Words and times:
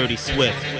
Dirty 0.00 0.16
Swift. 0.16 0.79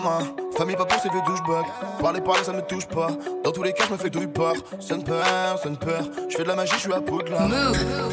main. 0.00 0.20
Famille, 0.56 0.76
pas 0.76 0.84
pour 0.84 1.00
ces 1.00 1.08
vieux 1.08 1.22
douchebags. 1.26 1.66
Parler, 2.00 2.20
parler, 2.20 2.44
ça 2.44 2.52
me 2.52 2.60
touche 2.62 2.86
pas. 2.86 3.08
Dans 3.44 3.52
tous 3.52 3.62
les 3.62 3.72
cas, 3.72 3.84
je 3.86 3.92
me 3.92 3.98
fais 3.98 4.10
douille 4.10 4.26
part. 4.26 4.54
Ça 4.80 4.96
ne 4.96 5.02
perd, 5.02 5.58
ça 5.62 5.70
ne. 5.70 5.76
Je 6.28 6.36
fais 6.36 6.42
de 6.42 6.48
la 6.48 6.56
magie, 6.56 6.72
je 6.74 6.80
suis 6.80 6.92
à 6.92 7.00
Poudlard. 7.00 7.48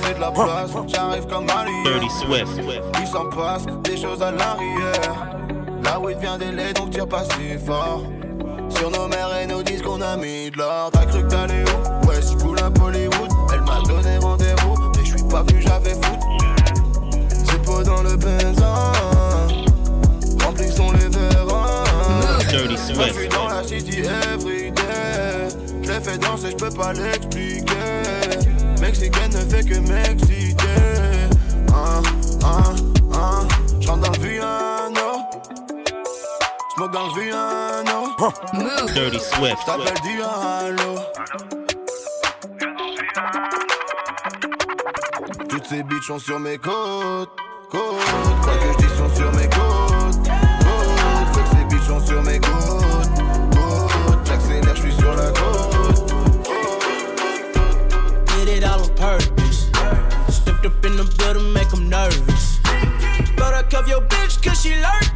Fais 0.01 0.13
de 0.13 0.19
la 0.19 0.31
place, 0.31 0.71
j'arrive 0.87 1.25
comme 1.27 1.47
un 1.49 1.65
lion. 1.65 2.09
Swift. 2.09 2.61
Il 3.01 3.07
s'en 3.07 3.25
passe 3.29 3.65
des 3.83 3.97
choses 3.97 4.21
à 4.21 4.31
l'arrière. 4.31 5.27
Là 5.83 5.99
où 5.99 6.09
il 6.09 6.17
vient 6.17 6.37
des 6.37 6.51
laits, 6.51 6.75
donc 6.75 6.91
tire 6.91 7.07
pas 7.07 7.23
si 7.23 7.57
fort. 7.65 8.03
Sur 8.69 8.91
nos 8.91 9.07
mères 9.07 9.35
et 9.41 9.47
nos 9.47 9.63
disques, 9.63 9.85
qu'on 9.85 10.01
a 10.01 10.15
mis 10.17 10.51
de 10.51 10.57
l'or. 10.57 10.89
T'as 10.91 11.05
cru 11.05 11.23
que 11.23 11.27
t'allais 11.27 11.63
où? 11.63 12.07
Ouais, 12.07 12.21
je 12.21 12.35
boule 12.37 12.59
à 12.59 12.69
Bollywood. 12.69 13.31
Elle 13.53 13.61
m'a 13.61 13.81
donné 13.81 14.17
rendez-vous, 14.17 14.75
mais 14.95 15.05
je 15.05 15.17
suis 15.17 15.27
pas 15.27 15.43
venu, 15.43 15.61
j'avais 15.61 15.93
foot. 15.93 16.19
J'ai 17.49 17.59
pas 17.59 17.83
dans 17.83 18.03
le 18.03 18.15
benzin 18.15 19.16
on 20.79 20.91
les 20.91 21.09
verra. 21.09 21.83
Dirty 22.49 22.77
Swift. 22.77 23.07
Je 23.07 23.19
suis 23.19 23.29
dans 23.29 23.47
la 23.47 23.63
city 23.63 23.99
everyday. 23.99 25.47
Je 25.81 25.91
fais 25.91 26.17
danser, 26.17 26.51
je 26.51 26.55
peux 26.55 26.69
pas 26.69 26.93
l'expliquer. 26.93 27.73
Mexicaine 28.81 29.31
ne 29.31 29.39
fait 29.39 29.63
que 29.63 29.79
m'exciter. 29.79 30.67
Ah. 31.73 32.01
ah, 32.43 32.73
ah. 33.13 33.41
Je 33.79 33.87
dans 33.87 33.97
le 33.97 34.19
Villano. 34.19 35.23
Smoke 36.75 36.91
dans 36.91 37.07
le 37.07 37.21
Villano. 37.21 38.15
Dirty 38.93 39.19
Swift. 39.19 39.57
Diallo. 40.03 40.99
Toutes 45.49 45.65
ces 45.65 45.83
bitches 45.83 46.07
sont 46.07 46.19
sur 46.19 46.39
mes 46.39 46.57
côtes. 46.57 47.29
Côtes. 47.71 47.81
Quoi 48.43 48.53
que 48.53 48.83
je 48.83 48.86
sur 52.17 52.23
mes 52.23 52.39
côtes, 52.39 53.19
côtes. 53.51 54.75
Je 54.75 54.81
suis 54.81 54.91
sur 54.93 55.15
la 55.15 55.31
côte. 55.31 56.13
Did 58.37 58.57
it 58.57 58.63
all 58.63 58.81
on 58.81 58.89
purpose. 58.95 59.69
Stepped 60.29 60.65
up 60.65 60.85
in 60.85 60.97
the 60.97 61.03
building, 61.17 61.53
make 61.53 61.69
them 61.69 61.89
nervous. 61.89 62.59
Better 63.35 63.63
cuff 63.69 63.87
your 63.87 64.01
bitch, 64.01 64.41
cause 64.43 64.61
she 64.61 64.75
learned. 64.75 65.06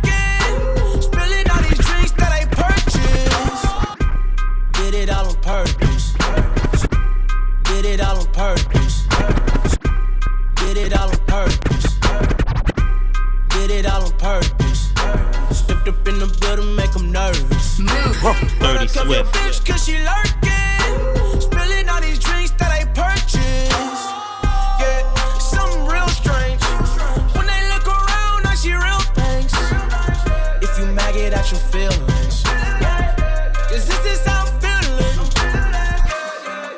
Love 19.01 19.09
your 19.09 19.23
bitch 19.33 19.65
cause 19.65 19.83
she 19.83 19.97
lurking. 19.97 21.41
Spilling 21.41 21.89
all 21.89 21.99
these 22.01 22.19
drinks 22.19 22.51
that 22.51 22.69
I 22.69 22.85
purchased. 22.93 23.41
Yeah, 24.77 25.01
real 25.89 26.07
strange. 26.09 26.61
When 27.33 27.47
they 27.47 27.61
look 27.73 27.87
around, 27.87 28.45
I 28.45 28.53
see 28.53 28.75
real 28.75 29.01
things. 29.17 29.53
If 30.61 30.77
you 30.77 30.85
maggot 30.93 31.33
at 31.33 31.49
your 31.49 31.59
feelings. 31.59 32.43
Cause 33.69 33.87
this 33.87 34.05
is 34.05 34.23
how 34.23 34.45
I'm 34.45 34.53
feeling. 34.61 35.17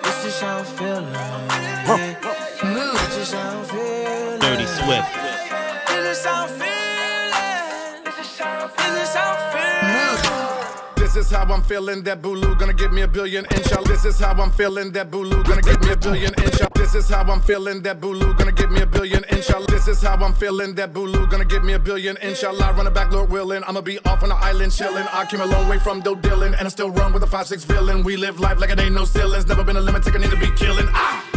This 0.03 0.23
is 0.23 0.39
how 0.39 0.59
I'm 0.59 0.65
feeling. 0.79 1.11
This 3.03 3.17
is 3.17 3.33
how 3.33 3.59
I'm 3.59 3.65
feeling. 3.65 4.39
Dirty 4.39 4.65
Swift. 4.65 5.32
Is 11.23 11.31
how 11.31 11.43
I'm 11.43 11.61
feeling. 11.63 12.03
That 12.03 12.21
Bulu 12.21 12.57
gonna 12.59 12.73
give 12.73 12.91
me 12.91 13.01
a 13.01 13.07
billion 13.07 13.45
inshallah. 13.51 13.87
This 13.87 14.05
is 14.05 14.19
how 14.19 14.33
I'm 14.33 14.51
feeling. 14.51 14.91
That 14.91 15.09
Bulu 15.11 15.43
gonna 15.43 15.61
give 15.61 15.81
me 15.81 15.91
a 15.91 15.97
billion 15.97 16.33
inshallah. 16.43 16.71
This 16.75 16.95
is 16.95 17.09
how 17.09 17.23
I'm 17.23 17.41
feeling. 17.41 17.81
That 17.81 17.99
Bulu 18.01 18.37
gonna 18.37 18.51
give 18.51 18.71
me 18.71 18.81
a 18.81 18.85
billion 18.85 19.23
inshallah. 19.29 19.67
This 19.67 19.87
is 19.87 20.01
how 20.01 20.15
I'm 20.15 20.33
feeling. 20.33 20.75
That 20.75 20.93
Bulu 20.93 21.29
gonna 21.29 21.45
give 21.45 21.63
me 21.63 21.73
a 21.73 21.79
billion 21.79 22.17
inshallah. 22.17 22.73
Running 22.73 22.93
back, 22.93 23.11
Lord 23.11 23.29
willing. 23.29 23.63
I'ma 23.67 23.81
be 23.81 23.99
off 24.05 24.23
on 24.23 24.29
the 24.29 24.35
island 24.35 24.71
chilling. 24.71 25.05
I 25.11 25.25
came 25.25 25.41
a 25.41 25.45
long 25.45 25.67
way 25.69 25.79
from 25.79 26.01
Doe 26.01 26.15
Dillon, 26.15 26.55
and 26.55 26.65
I 26.65 26.69
still 26.69 26.89
run 26.89 27.13
with 27.13 27.23
a 27.23 27.27
five 27.27 27.47
six 27.47 27.63
villain. 27.63 28.03
We 28.03 28.17
live 28.17 28.39
life 28.39 28.59
like 28.59 28.71
it 28.71 28.79
ain't 28.79 28.95
no 28.95 29.05
ceilings. 29.05 29.47
Never 29.47 29.63
been 29.63 29.77
a 29.77 29.81
limit. 29.81 30.03
Take 30.03 30.15
a 30.15 30.19
need 30.19 30.31
to 30.31 30.37
be 30.37 30.51
killing. 30.55 30.87
Ah. 30.91 31.32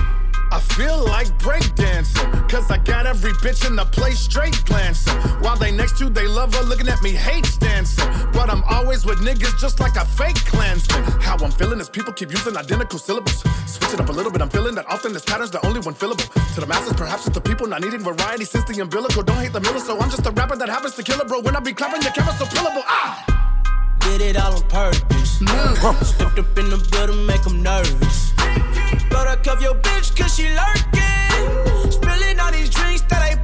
I 0.56 0.60
feel 0.60 1.04
like 1.04 1.26
breakdancing, 1.38 2.48
cause 2.48 2.70
I 2.70 2.78
got 2.78 3.04
every 3.04 3.32
bitch 3.44 3.66
in 3.68 3.76
the 3.76 3.84
place 3.84 4.18
straight 4.18 4.58
glancing. 4.64 5.12
While 5.44 5.58
they 5.58 5.70
next 5.70 5.98
to, 5.98 6.08
they 6.08 6.26
love 6.26 6.54
her 6.54 6.62
looking 6.62 6.88
at 6.88 7.02
me, 7.02 7.10
hate 7.10 7.58
dancing. 7.60 8.08
But 8.32 8.48
I'm 8.48 8.64
always 8.64 9.04
with 9.04 9.18
niggas 9.18 9.60
just 9.60 9.80
like 9.80 9.96
a 9.96 10.06
fake 10.06 10.42
clansman. 10.46 11.04
How 11.20 11.36
I'm 11.36 11.50
feeling 11.50 11.78
is 11.78 11.90
people 11.90 12.14
keep 12.14 12.30
using 12.30 12.56
identical 12.56 12.98
syllables. 12.98 13.44
Switch 13.66 13.92
it 13.92 14.00
up 14.00 14.08
a 14.08 14.12
little 14.12 14.32
bit, 14.32 14.40
I'm 14.40 14.48
feeling 14.48 14.74
that 14.76 14.86
often 14.86 15.12
this 15.12 15.26
pattern's 15.26 15.50
the 15.50 15.60
only 15.66 15.80
one 15.80 15.92
fillable. 15.92 16.26
To 16.54 16.60
the 16.62 16.66
masses, 16.66 16.94
perhaps 16.94 17.26
it's 17.26 17.34
the 17.34 17.42
people 17.42 17.66
not 17.66 17.82
needing 17.82 18.00
variety 18.00 18.46
since 18.46 18.64
the 18.64 18.80
umbilical. 18.80 19.22
Don't 19.22 19.36
hate 19.36 19.52
the 19.52 19.60
miller, 19.60 19.80
so 19.80 20.00
I'm 20.00 20.08
just 20.08 20.24
a 20.24 20.30
rapper 20.30 20.56
that 20.56 20.70
happens 20.70 20.94
to 20.94 21.02
kill 21.02 21.20
a 21.20 21.26
bro. 21.26 21.40
When 21.40 21.54
I 21.54 21.60
be 21.60 21.74
clapping, 21.74 22.00
your 22.00 22.12
camera's 22.12 22.38
so 22.38 22.46
pillable. 22.46 22.82
Ah! 22.86 23.45
Did 24.06 24.20
it 24.20 24.36
all 24.36 24.54
on 24.54 24.62
purpose. 24.68 25.38
Stepped 26.08 26.38
up 26.38 26.58
in 26.58 26.70
the 26.70 26.78
building, 26.92 27.26
make 27.26 27.42
them 27.42 27.60
nervous. 27.60 28.32
Better 29.10 29.36
cuff 29.42 29.60
your 29.60 29.74
bitch, 29.74 30.16
cause 30.16 30.36
she 30.36 30.48
lurking. 30.48 31.90
Spilling 31.90 32.38
all 32.38 32.52
these 32.52 32.70
drinks 32.70 33.02
that 33.10 33.20
I 33.20 33.35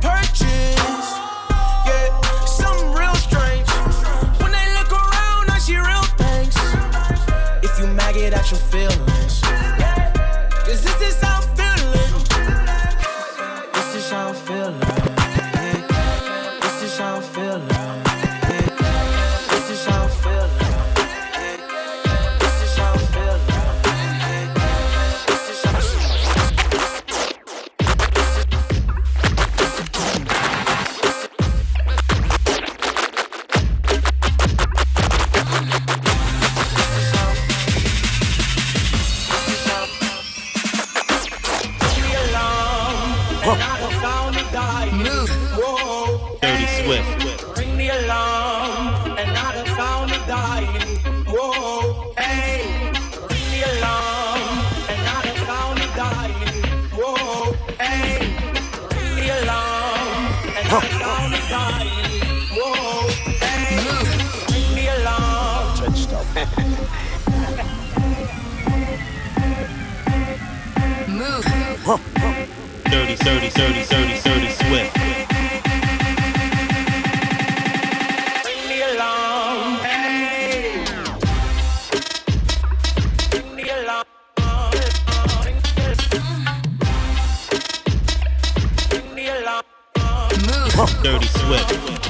Whoa. 45.05 46.39
Dirty 46.41 46.67
Swift. 46.67 47.59
Ring 47.59 47.77
the 47.77 47.89
alarm, 47.89 49.19
and 49.19 49.35
dying. 50.27 50.99
Whoa. 51.27 52.15
Hey. 52.17 52.93
Ring 53.31 53.49
the 53.51 53.63
alarm, 53.79 54.65
and 54.89 55.03
dying. 55.97 56.65
Whoa. 56.95 57.53
Hey. 57.81 58.19
Ring 58.95 59.15
the 59.17 59.29
alarm, 59.43 60.25
and 60.57 60.69
dying. 61.51 62.09
Whoa. 62.55 63.09
Hey. 63.43 63.75
Ring 64.53 64.71
the 64.77 64.87
alarm. 65.03 65.33
Move. 71.09 71.45
Huh. 71.85 71.99
Dirty, 72.91 73.17
dirty, 73.17 73.49
dirty, 73.51 73.83
dirty, 73.89 74.32
Dirty 90.87 91.29
Swift. 91.29 92.02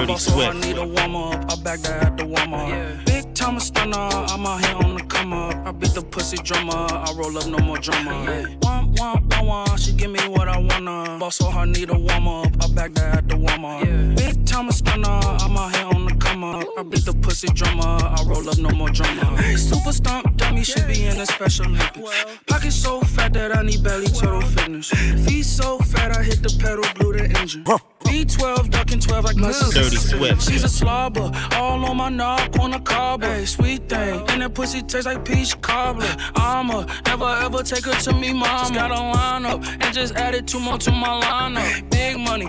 Dirty 0.00 0.12
Boss, 0.12 0.24
so 0.24 0.40
I 0.40 0.52
need 0.54 0.78
a 0.78 0.86
warm 0.86 1.14
up. 1.14 1.52
I 1.52 1.56
back 1.62 1.80
that 1.80 2.02
at 2.02 2.16
the 2.16 2.24
warm 2.24 2.54
up. 2.54 2.68
Yeah. 2.70 3.02
Big 3.04 3.34
time 3.34 3.56
a 3.56 3.60
stunner. 3.60 3.98
I'm 3.98 4.46
out 4.46 4.64
here 4.64 4.76
on 4.76 4.94
the 4.94 5.02
come 5.04 5.34
up. 5.34 5.54
I 5.66 5.72
beat 5.72 5.92
the 5.92 6.00
pussy 6.02 6.38
drummer. 6.38 6.72
I 6.72 7.12
roll 7.16 7.36
up 7.36 7.46
no 7.46 7.58
more 7.58 7.76
drama. 7.76 8.48
Wah, 8.62 8.86
wah, 8.96 9.20
wah, 9.30 9.42
wah. 9.42 9.76
She 9.76 9.92
give 9.92 10.10
me 10.10 10.20
what 10.28 10.48
I 10.48 10.58
wanna. 10.58 11.18
Boss, 11.18 11.42
oh, 11.42 11.50
so 11.50 11.58
I 11.58 11.66
need 11.66 11.90
a 11.90 11.98
warm 11.98 12.28
up. 12.28 12.46
I 12.62 12.72
back 12.72 12.94
that 12.94 13.18
at 13.18 13.28
the 13.28 13.36
warm 13.36 13.62
up. 13.66 13.84
Yeah. 13.84 14.14
Big 14.16 14.46
time 14.46 14.68
a 14.68 14.72
stunner. 14.72 15.20
I'm 15.44 15.56
out 15.58 15.76
here 15.76 15.84
on 15.84 16.06
the 16.06 16.14
come 16.14 16.44
up. 16.44 16.66
I 16.78 16.82
beat 16.82 17.04
the 17.04 17.12
pussy 17.12 17.48
drummer. 17.48 17.82
I 17.84 18.24
roll 18.24 18.48
up 18.48 18.56
no 18.56 18.70
more 18.70 18.88
drama. 18.88 19.36
Super 19.58 19.92
stomp 19.92 20.34
dummy 20.38 20.64
should 20.64 20.86
be 20.86 21.04
in 21.04 21.20
a 21.20 21.26
special 21.26 21.66
Olympics. 21.66 22.24
Pocket 22.46 22.72
so 22.72 23.02
fat 23.02 23.34
that 23.34 23.54
I 23.54 23.62
need 23.62 23.84
belly 23.84 24.06
turtle 24.06 24.40
fitness. 24.40 24.88
Feet 25.26 25.44
so 25.44 25.78
fat 25.78 26.16
I 26.16 26.22
hit 26.22 26.42
the 26.42 26.56
pedal, 26.58 26.84
glue 26.94 27.12
the 27.18 27.38
engine. 27.38 27.64
V12, 28.10 28.70
ducking 28.70 28.98
12 28.98 29.24
like 29.24 29.36
my. 29.36 29.52
Dirty 29.72 29.96
Swift. 29.96 30.42
She's 30.42 30.64
a 30.64 30.68
slobber, 30.68 31.30
all 31.54 31.84
on 31.84 31.96
my 31.96 32.08
knob, 32.08 32.58
on 32.58 32.74
a 32.74 32.80
cobbler. 32.80 33.28
Hey, 33.28 33.46
sweet 33.46 33.88
thing, 33.88 34.28
and 34.30 34.42
that 34.42 34.52
pussy 34.54 34.82
tastes 34.82 35.06
like 35.06 35.24
peach 35.24 35.60
cobbler. 35.60 36.12
I'ma 36.34 36.86
never 37.06 37.24
ever 37.24 37.62
take 37.62 37.84
her 37.84 37.92
to 37.92 38.12
me, 38.12 38.32
mama. 38.32 38.58
Just 38.58 38.74
got 38.74 38.90
a 38.90 38.94
line 38.94 39.46
up 39.46 39.64
and 39.64 39.94
just 39.94 40.14
added 40.16 40.48
two 40.48 40.58
more 40.58 40.78
to 40.78 40.90
my 40.90 41.20
lineup. 41.20 41.90
Big 41.90 42.18
money. 42.18 42.48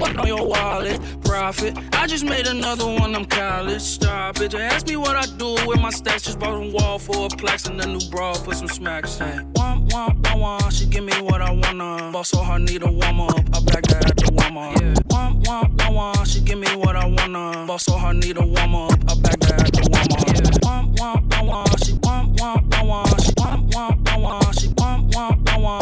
On 0.00 0.26
your 0.26 0.46
wallet? 0.46 1.00
Profit. 1.24 1.76
I 1.92 2.06
just 2.06 2.24
made 2.24 2.46
another 2.46 2.86
one, 2.86 3.16
I'm 3.16 3.24
college. 3.24 3.82
Stop 3.82 4.40
it. 4.40 4.52
Just 4.52 4.62
ask 4.62 4.86
me 4.86 4.96
what 4.96 5.16
I 5.16 5.26
do 5.36 5.56
with 5.66 5.80
my 5.80 5.90
stacks. 5.90 6.22
Just 6.22 6.38
bought 6.38 6.54
a 6.54 6.70
wall 6.70 6.98
for 6.98 7.26
a 7.26 7.28
plaques 7.28 7.66
and 7.66 7.80
a 7.80 7.86
new 7.86 8.00
bra 8.10 8.32
for 8.34 8.54
some 8.54 8.68
smacks. 8.68 9.18
Hey, 9.18 9.40
wah, 9.56 9.78
wah, 9.90 10.12
wah. 10.36 10.68
She 10.70 10.86
give 10.86 11.04
me 11.04 11.12
what 11.20 11.42
I 11.42 11.50
wanna. 11.50 12.10
Boss 12.12 12.30
so 12.30 12.42
her 12.44 12.58
need 12.58 12.82
a 12.82 12.90
warm 12.90 13.20
up. 13.20 13.38
I 13.52 13.60
back 13.64 13.82
that 13.88 14.10
at 14.10 14.16
the 14.16 14.32
up. 14.38 14.80
Yeah. 14.80 14.94
Wah, 15.10 15.32
wah, 15.44 15.90
wah. 15.90 16.24
She 16.24 16.40
give 16.42 16.58
me 16.58 16.68
what 16.76 16.94
I 16.94 17.06
wanna. 17.06 17.66
Boss 17.66 17.84
so 17.84 17.98
her 17.98 18.14
need 18.14 18.36
a 18.36 18.46
warm 18.46 18.74
up. 18.76 18.92
I 19.08 19.14
back 19.20 19.40
that 19.40 19.66
at 19.66 19.72
the 19.72 19.82
up. 19.98 20.06
Yeah. 20.28 20.58
Wah, 20.62 21.20
wah, 21.28 21.64
wah. 21.64 21.76
She 21.82 21.98
wah, 22.04 22.24
wah, 22.38 22.84
wah. 22.84 23.04
She 23.18 23.32
wah, 23.36 23.56
wah, 23.72 24.18
wah. 24.18 24.52
She 24.52 24.68
wah, 24.78 25.00
wah, 25.12 25.58
wah, 25.58 25.80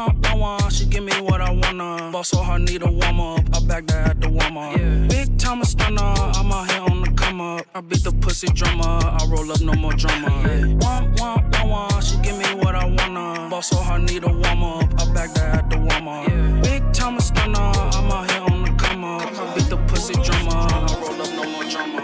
wah. 0.00 0.06
Wah, 0.06 0.14
wah, 0.22 0.32
wah, 0.34 0.58
wah. 0.58 0.68
She 0.68 0.86
give 0.86 1.04
me 1.04 1.12
what 1.20 1.40
I 1.40 1.50
wanna. 1.50 2.10
Boss 2.10 2.28
so 2.28 2.42
her 2.42 2.58
need 2.58 2.82
a 2.82 2.86
a 2.86 2.92
warm 2.92 3.20
up. 3.20 3.40
I 3.54 3.60
back 3.66 3.86
that 3.86 4.10
at 4.10 4.20
the 4.20 4.28
warm 4.28 4.56
up. 4.56 4.76
Big 5.08 5.38
time 5.38 5.60
a 5.60 5.64
stunner, 5.64 6.00
I'm 6.00 6.52
out 6.52 6.70
here 6.70 6.82
on 6.82 7.02
the 7.02 7.10
come 7.12 7.40
up. 7.40 7.66
I 7.74 7.80
beat 7.80 8.04
the 8.04 8.12
pussy 8.12 8.48
drummer, 8.48 8.84
I 8.84 9.26
roll 9.28 9.50
up 9.52 9.60
no 9.60 9.74
more 9.74 9.92
drama. 9.92 10.28
Womp, 10.82 11.16
womp, 11.16 11.50
womp, 11.52 11.88
womp, 11.90 12.02
she 12.02 12.16
give 12.22 12.36
me 12.38 12.46
what 12.62 12.74
I 12.74 12.84
wanna. 12.84 13.48
Boss 13.50 13.68
so 13.68 13.76
hard, 13.76 14.02
need 14.02 14.24
a 14.24 14.28
warm 14.28 14.62
up. 14.62 15.00
I 15.00 15.12
back 15.12 15.34
that 15.34 15.58
at 15.58 15.70
the 15.70 15.78
warm 15.78 16.08
up. 16.08 16.62
Big 16.62 16.92
time 16.92 17.16
a 17.16 17.20
stunner, 17.20 17.58
I'm 17.58 18.10
out 18.10 18.30
here 18.30 18.42
on 18.42 18.62
the 18.64 18.72
come 18.82 19.04
up. 19.04 19.22
I 19.22 19.54
beat 19.54 19.68
the 19.68 19.76
pussy 19.88 20.14
drummer, 20.14 20.50
I 20.50 20.96
roll 21.00 21.22
up 21.22 21.30
no 21.38 21.44
more 21.50 21.64
drama. 21.64 22.00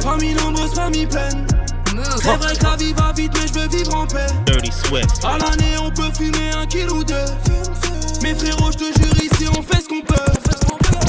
Famille 0.00 0.36
nombreuse, 0.36 0.74
famille 0.74 1.08
pleine. 1.08 1.59
C'est 2.16 2.36
vrai 2.36 2.56
que 2.56 2.64
la 2.64 2.76
vie 2.76 2.92
va 2.92 3.12
vite, 3.12 3.32
mais 3.34 3.48
je 3.48 3.52
veux 3.54 3.68
vivre 3.68 3.94
en 3.94 4.06
paix. 4.06 4.26
Dirty 4.46 4.72
Swift. 4.72 5.24
À 5.24 5.38
l'année, 5.38 5.76
on 5.80 5.90
peut 5.90 6.10
fumer 6.16 6.50
un 6.56 6.66
kilo 6.66 6.96
ou 6.96 7.04
deux. 7.04 7.14
Mes 8.22 8.34
frérots, 8.34 8.72
je 8.72 8.78
te 8.78 8.84
jure, 8.84 9.16
ici, 9.22 9.46
on 9.56 9.62
fait 9.62 9.82
ce 9.82 9.88
qu'on 9.88 10.02
peut. 10.02 10.14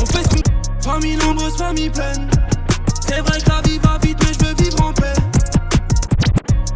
On 0.01 0.05
fait 0.05 0.23
ce 0.23 0.29
qu'on 0.29 0.41
Famille 0.81 1.15
nombreuse, 1.17 1.55
famille 1.57 1.89
pleine. 1.89 2.29
C'est 3.07 3.19
vrai 3.19 3.39
que 3.39 3.49
la 3.49 3.61
vie 3.61 3.79
va 3.79 3.97
vite, 4.01 4.17
mais 4.25 4.33
je 4.33 4.45
veux 4.45 4.63
vivre 4.63 4.83
en 4.83 4.93
paix. 4.93 5.13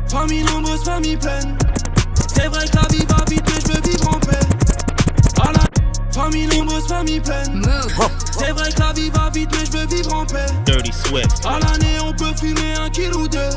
Famille 0.07 0.43
nombreuse, 0.43 0.83
famille 0.83 1.17
pleine. 1.17 1.57
C'est 2.33 2.47
vrai 2.47 2.65
que 2.67 2.75
la 2.75 2.87
vie 2.89 3.05
va 3.05 3.25
vite, 3.29 3.43
mais 3.47 3.61
je 3.61 3.73
veux 3.73 3.81
vivre 3.89 4.09
en 4.09 4.19
paix. 4.19 4.39
À 5.41 5.51
la 5.51 6.13
famille 6.13 6.47
nombreuse, 6.47 6.87
famille 6.87 7.19
pleine. 7.19 7.61
C'est 8.31 8.51
vrai 8.51 8.69
que 8.71 8.79
la 8.79 8.93
vie 8.93 9.09
va 9.09 9.29
vite, 9.29 9.49
mais 9.51 9.65
je 9.65 9.71
veux 9.77 9.87
vivre 9.87 10.13
en 10.13 10.25
paix. 10.25 10.45
Dirty 10.65 10.91
Swift. 10.91 11.45
À 11.45 11.59
l'année, 11.59 11.99
on 12.03 12.13
peut 12.13 12.33
fumer 12.39 12.75
un 12.79 12.89
kilo 12.89 13.21
ou 13.21 13.27
deux. 13.27 13.49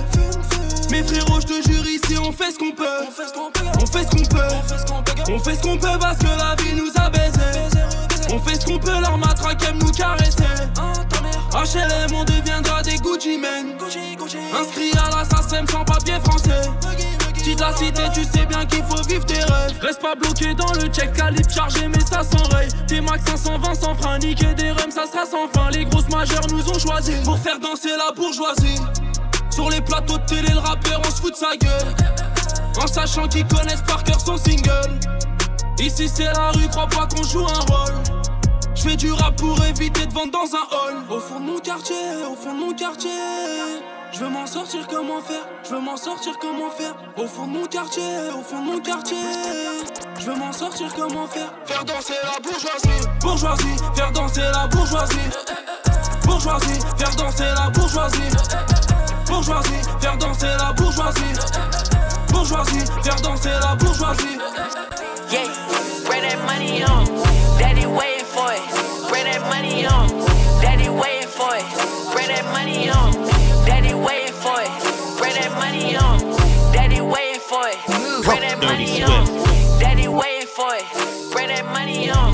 Mes 1.11 1.21
frérots, 1.21 1.41
je 1.41 1.47
te 1.47 1.69
jure, 1.71 1.87
ici, 1.87 2.19
on 2.19 2.33
fait 2.33 2.53
ce 2.53 2.59
qu'on 2.59 2.73
peut. 2.73 2.85
On 3.07 3.11
fait 3.11 3.27
ce 3.29 3.33
qu'on 3.33 3.51
peut. 3.51 3.61
On 3.81 5.39
fait 5.39 5.55
ce 5.55 5.63
qu'on 5.63 5.79
peut 5.79 5.99
parce 5.99 6.19
que 6.19 6.27
la 6.27 6.55
vie 6.63 6.75
nous 6.75 6.91
a 6.97 7.09
baisés. 7.09 7.79
On 8.31 8.39
fait 8.39 8.61
ce 8.61 8.67
qu'on 8.67 8.79
peut, 8.79 9.01
leur 9.01 9.17
matraque 9.17 9.63
aime 9.69 9.79
nous 9.79 9.91
caresser. 9.91 10.45
HLM, 11.53 12.15
on 12.15 12.25
deviendra 12.25 12.83
des 12.83 12.97
Gucci 12.97 13.39
men. 13.39 13.77
Inscrit 14.61 14.93
à 14.93 15.17
la 15.17 15.25
sans 15.25 15.85
papier 15.85 16.19
français. 16.25 16.69
Petite 17.35 17.61
la 17.61 17.75
cité, 17.75 18.03
tu 18.13 18.25
sais 18.25 18.45
bien 18.45 18.67
qu'il 18.67 18.85
faut 18.85 19.03
vivre 19.09 19.25
tes 19.25 19.43
rêves. 19.43 19.79
Reste 19.81 20.03
pas 20.03 20.15
bloqué 20.15 20.55
dans 20.55 20.73
le 20.75 20.89
check, 20.89 21.15
calibre 21.15 21.51
chargé, 21.51 21.89
mais 21.89 22.01
ça 22.01 22.23
s'enraye. 22.23 22.69
Tes 22.87 23.01
max 23.01 23.25
520 23.25 23.75
sans 23.75 23.95
frein, 23.95 24.19
niquer 24.19 24.53
des 24.55 24.73
rums, 24.73 24.91
ça 24.91 25.07
sera 25.07 25.25
sans 25.25 25.49
fin. 25.49 25.71
Les 25.71 25.87
grosses 25.87 26.09
majeures 26.11 26.47
nous 26.51 26.69
ont 26.69 26.79
choisi 26.79 27.13
pour 27.25 27.39
faire 27.39 27.59
danser 27.59 27.91
la 27.97 28.13
bourgeoisie. 28.13 28.79
Sur 29.59 29.71
les 29.71 29.81
plateaux 29.81 30.19
de 30.19 30.25
télé, 30.25 30.53
le 30.53 30.61
rappeur, 30.61 31.01
on 31.05 31.11
se 31.11 31.21
fout 31.21 31.33
de 31.33 31.37
sa 31.37 31.57
gueule. 31.57 31.93
En 32.81 32.87
sachant 32.87 33.27
qu'ils 33.27 33.45
connaissent 33.49 33.83
par 33.83 34.05
cœur 34.05 34.21
son 34.21 34.37
single. 34.37 35.01
Ici 35.81 36.09
c'est 36.09 36.33
la 36.33 36.53
rue, 36.53 36.69
crois 36.69 36.87
pas 36.87 37.09
qu'on 37.09 37.25
joue 37.25 37.45
un 37.45 37.75
rôle. 37.75 37.95
Je 38.77 38.83
fais 38.83 38.95
du 38.95 39.11
rap 39.11 39.35
pour 39.35 39.61
éviter 39.65 40.07
de 40.07 40.13
vendre 40.13 40.31
dans 40.31 40.55
un 40.55 40.63
hall. 40.71 40.95
Au 41.11 41.19
fond 41.19 41.41
de 41.41 41.47
mon 41.47 41.59
quartier, 41.59 41.97
au 42.31 42.37
fond 42.37 42.55
de 42.55 42.61
mon 42.61 42.73
quartier. 42.73 43.11
Je 44.13 44.21
veux 44.21 44.29
m'en 44.29 44.47
sortir, 44.47 44.87
comment 44.87 45.21
faire? 45.21 45.43
Je 45.65 45.75
veux 45.75 45.81
m'en 45.81 45.97
sortir, 45.97 46.35
comment 46.41 46.71
faire? 46.71 46.95
Au 47.17 47.27
fond 47.27 47.49
de 47.49 47.53
mon 47.55 47.67
quartier, 47.67 48.31
au 48.39 48.43
fond 48.45 48.61
de 48.61 48.71
mon 48.71 48.79
quartier. 48.79 49.17
Je 50.21 50.25
veux 50.25 50.37
m'en 50.37 50.53
sortir, 50.53 50.87
comment 50.95 51.27
faire? 51.27 51.53
Faire 51.65 51.85
danser 51.85 52.15
la 52.23 52.39
bourgeoisie. 52.39 53.09
Bourgeoisie, 53.21 53.77
faire 53.97 54.13
danser 54.13 54.41
la 54.41 54.69
bourgeoisie. 54.69 55.17
Bourgeoisie, 56.23 56.79
faire 56.97 57.17
danser 57.17 57.43
la 57.57 57.71
bourgeoisie. 57.71 58.98
Bourgeoisie, 59.29 59.83
faire 60.01 60.17
danser 60.17 60.47
la 60.59 60.73
bourgeoisie. 60.73 61.23
Bourgeoisie, 62.33 62.85
faire 63.03 63.21
danser 63.21 63.51
la 63.61 63.75
bourgeoisie. 63.77 64.39
Yeah, 65.31 65.49
bring 66.07 66.23
that 66.23 66.39
money 66.47 66.83
on. 66.83 67.05
Daddy 67.59 67.87
waiting 67.87 68.25
for 68.25 68.51
it. 68.53 68.63
Bring 69.09 69.25
that 69.25 69.43
money 69.51 69.87
on. 69.87 70.09
Daddy 70.63 70.89
waiting 70.89 71.29
for 71.29 71.55
it. 71.55 71.65
Bring 72.13 72.29
that 72.29 72.45
money 72.53 72.89
on. 72.89 73.13
Daddy 73.67 73.95
waiting 73.95 74.33
for 74.33 74.61
it. 74.61 74.71
Bring 75.19 75.35
that 75.35 75.53
money 75.59 75.97
on. 75.97 76.19
Daddy 76.73 77.01
waiting 77.03 77.41
for 77.41 77.69
it. 77.69 78.25
Bring 78.25 78.41
that 78.41 78.59
money 78.63 79.03
on. 79.05 79.27
Daddy 79.79 80.09
waiting 80.09 80.49
for 80.49 80.75
it. 80.75 81.31
Bring 81.33 81.49
that 81.49 81.67
money 81.67 82.11
on. 82.11 82.33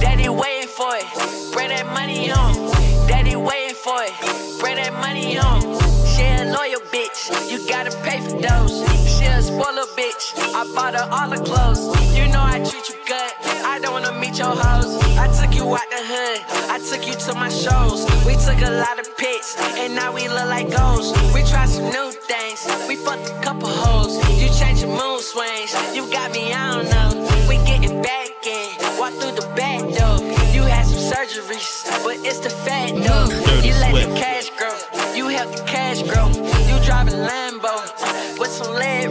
Daddy 0.00 0.28
waiting 0.28 0.68
for 0.68 0.96
it. 0.96 1.52
Bring 1.52 1.68
that 1.68 1.86
money 1.86 2.32
on. 2.32 2.54
Daddy 3.06 3.36
waiting 3.36 3.76
for 3.76 4.02
it. 4.02 4.60
Bring 4.60 4.76
that 4.76 4.92
money 4.94 5.38
on. 5.38 5.81
She 6.92 6.98
a 6.98 7.04
loyal 7.04 7.08
bitch. 7.08 7.50
You 7.50 7.68
gotta 7.68 7.90
pay 8.02 8.20
for 8.20 8.40
those. 8.40 8.84
She 9.18 9.24
a 9.24 9.42
spoiler 9.42 9.86
bitch. 9.96 10.34
I 10.54 10.64
bought 10.74 10.94
her 10.94 11.08
all 11.10 11.30
the 11.30 11.42
clothes. 11.42 11.80
You 12.16 12.28
know 12.28 12.42
I 12.42 12.58
treat 12.58 12.88
you 12.88 12.96
good. 13.06 13.32
I 13.64 13.78
don't 13.80 13.92
wanna 13.92 14.18
meet 14.18 14.38
your 14.38 14.54
hoes. 14.54 14.96
I 15.16 15.28
took 15.28 15.54
you 15.54 15.64
out 15.74 15.88
the 15.90 16.02
hood. 16.02 16.40
I 16.70 16.78
took 16.78 17.06
you 17.06 17.14
to 17.14 17.34
my 17.34 17.48
shows. 17.48 18.04
We 18.26 18.34
took 18.34 18.60
a 18.60 18.70
lot 18.70 18.98
of 18.98 19.16
pics, 19.16 19.56
and 19.78 19.94
now 19.94 20.12
we 20.12 20.28
look 20.28 20.46
like 20.46 20.70
ghosts. 20.70 21.12
We 21.34 21.42
tried 21.42 21.68
some 21.68 21.90
new 21.90 22.12
things. 22.12 22.66
We 22.88 22.96
fucked 22.96 23.28
a 23.30 23.40
couple 23.42 23.68
hoes. 23.68 24.16
You 24.40 24.48
changed 24.48 24.82
your 24.82 24.90
mood 24.90 25.20
swings. 25.20 25.72
You 25.94 26.10
got 26.10 26.32
me, 26.32 26.52
I 26.52 26.74
don't 26.74 26.90
know. 26.90 27.46
We 27.48 27.56
getting 27.64 28.02
back 28.02 28.28
in. 28.46 28.68
Walk 28.98 29.12
through 29.14 29.36
the 29.40 29.48
back 29.54 29.80
door. 29.80 30.18
You 30.52 30.62
had 30.62 30.86
some 30.86 31.02
surgeries, 31.12 31.86
but 32.04 32.16
it's 32.24 32.40
the 32.40 32.50
fat 32.50 32.90
though. 32.90 33.28
You 33.62 33.72
let 33.80 33.92
the 33.94 34.14
cash 34.14 34.50
grow. 34.58 34.76
You 35.14 35.28
help 35.28 35.54
the 35.54 35.62
cash 35.64 36.02
grow. 36.02 36.61
A 36.92 37.04
Lambo 37.04 38.38
with 38.38 38.50
some 38.50 38.74
leg 38.74 39.01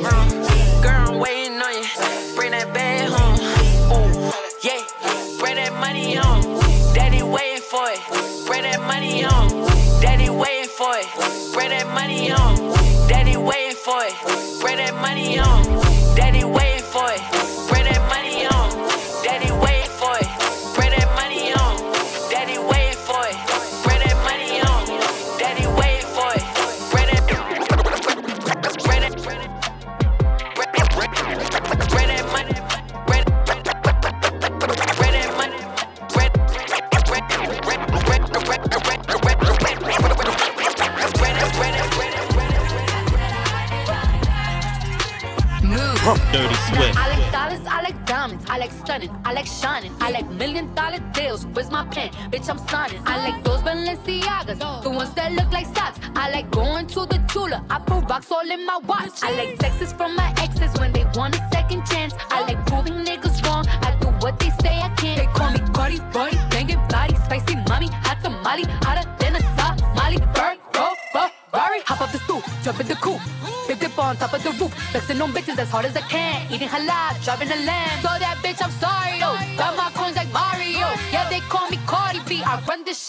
Bitch, 52.41 52.49
I'm 52.49 52.57
signing. 52.67 53.01
I 53.05 53.29
like 53.29 53.43
those 53.43 53.61
Balenciagas, 53.61 54.83
the 54.83 54.89
ones 54.89 55.13
that 55.13 55.31
look 55.33 55.51
like 55.51 55.67
socks. 55.75 55.99
I 56.15 56.31
like 56.31 56.49
going 56.49 56.87
to 56.87 57.05
the 57.05 57.23
Tula, 57.31 57.63
I 57.69 57.77
put 57.77 58.09
rocks 58.09 58.31
all 58.31 58.49
in 58.49 58.65
my 58.65 58.79
watch. 58.87 59.21
I 59.21 59.31
like 59.35 59.59
texts 59.59 59.93
from 59.93 60.15
my 60.15 60.33
exes 60.37 60.73
when 60.79 60.91
they 60.91 61.05
want 61.13 61.35
a 61.35 61.49
second 61.53 61.85
chance. 61.85 62.15
I 62.31 62.41
like 62.41 62.65
proving 62.65 63.05
niggas 63.05 63.45
wrong, 63.45 63.65
I 63.67 63.95
do 64.01 64.07
what 64.25 64.39
they 64.39 64.49
say 64.61 64.79
I 64.79 64.89
can't. 64.95 65.19
They 65.19 65.27
call 65.27 65.51
me 65.51 65.59
Cardi, 65.71 65.99
Cardi, 66.13 66.37
banging 66.49 66.81
body, 66.89 67.15
spicy 67.25 67.57
mommy, 67.69 67.89
hot 68.05 68.17
tamale, 68.23 68.63
hotter 68.81 69.07
than 69.19 69.35
a 69.35 69.41
Somali. 69.55 70.17
Bird, 70.33 70.57
go, 70.73 70.93
Ferrari, 71.13 71.81
hop 71.85 72.01
off 72.01 72.11
the 72.11 72.17
stool, 72.25 72.41
jump 72.63 72.79
in 72.79 72.87
the 72.87 72.95
coupe. 72.95 73.21
Big 73.67 73.79
dip 73.79 73.97
on 73.99 74.17
top 74.17 74.33
of 74.33 74.41
the 74.43 74.49
roof, 74.59 74.73
flexing 74.91 75.21
on 75.21 75.31
bitches 75.31 75.59
as 75.59 75.69
hard 75.69 75.85
as 75.85 75.95
I 75.95 76.01
can. 76.01 76.51
Eating 76.51 76.67
halal, 76.67 77.23
driving 77.23 77.51
a 77.51 77.59
lamb. 77.67 78.01
So 78.01 78.09
that 78.17 78.37
bitch, 78.43 78.61
I'm 78.65 78.71
sorry, 78.71 78.90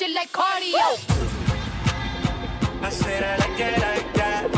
shit 0.03 0.15
like 0.15 0.33
cardio. 0.33 0.87
I 2.83 2.91
said 2.91 3.23
I 3.23 3.37
like 3.37 3.61
it 3.61 3.79
like 3.79 4.15
that. 4.15 4.51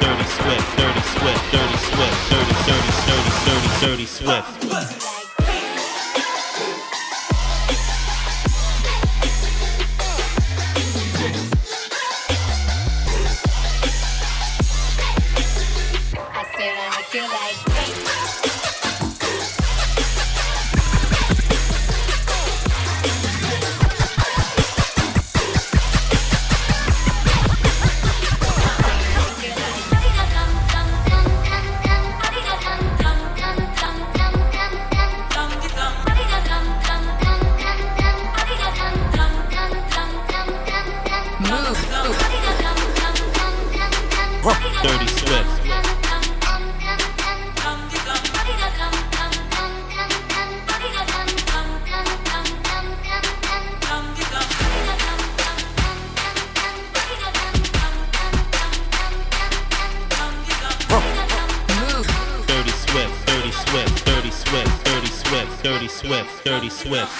Dirty 0.00 0.26
Swift. 0.36 0.76
Dirty 0.76 1.02
Swift. 1.14 1.52
Dirty 1.52 1.78
Swift. 1.88 2.30
Dirty, 2.30 2.54
dirty, 2.66 2.92
dirty, 3.06 3.32
dirty, 3.46 3.86
dirty 3.86 4.06
Swift. 4.06 5.13
with. 66.86 67.13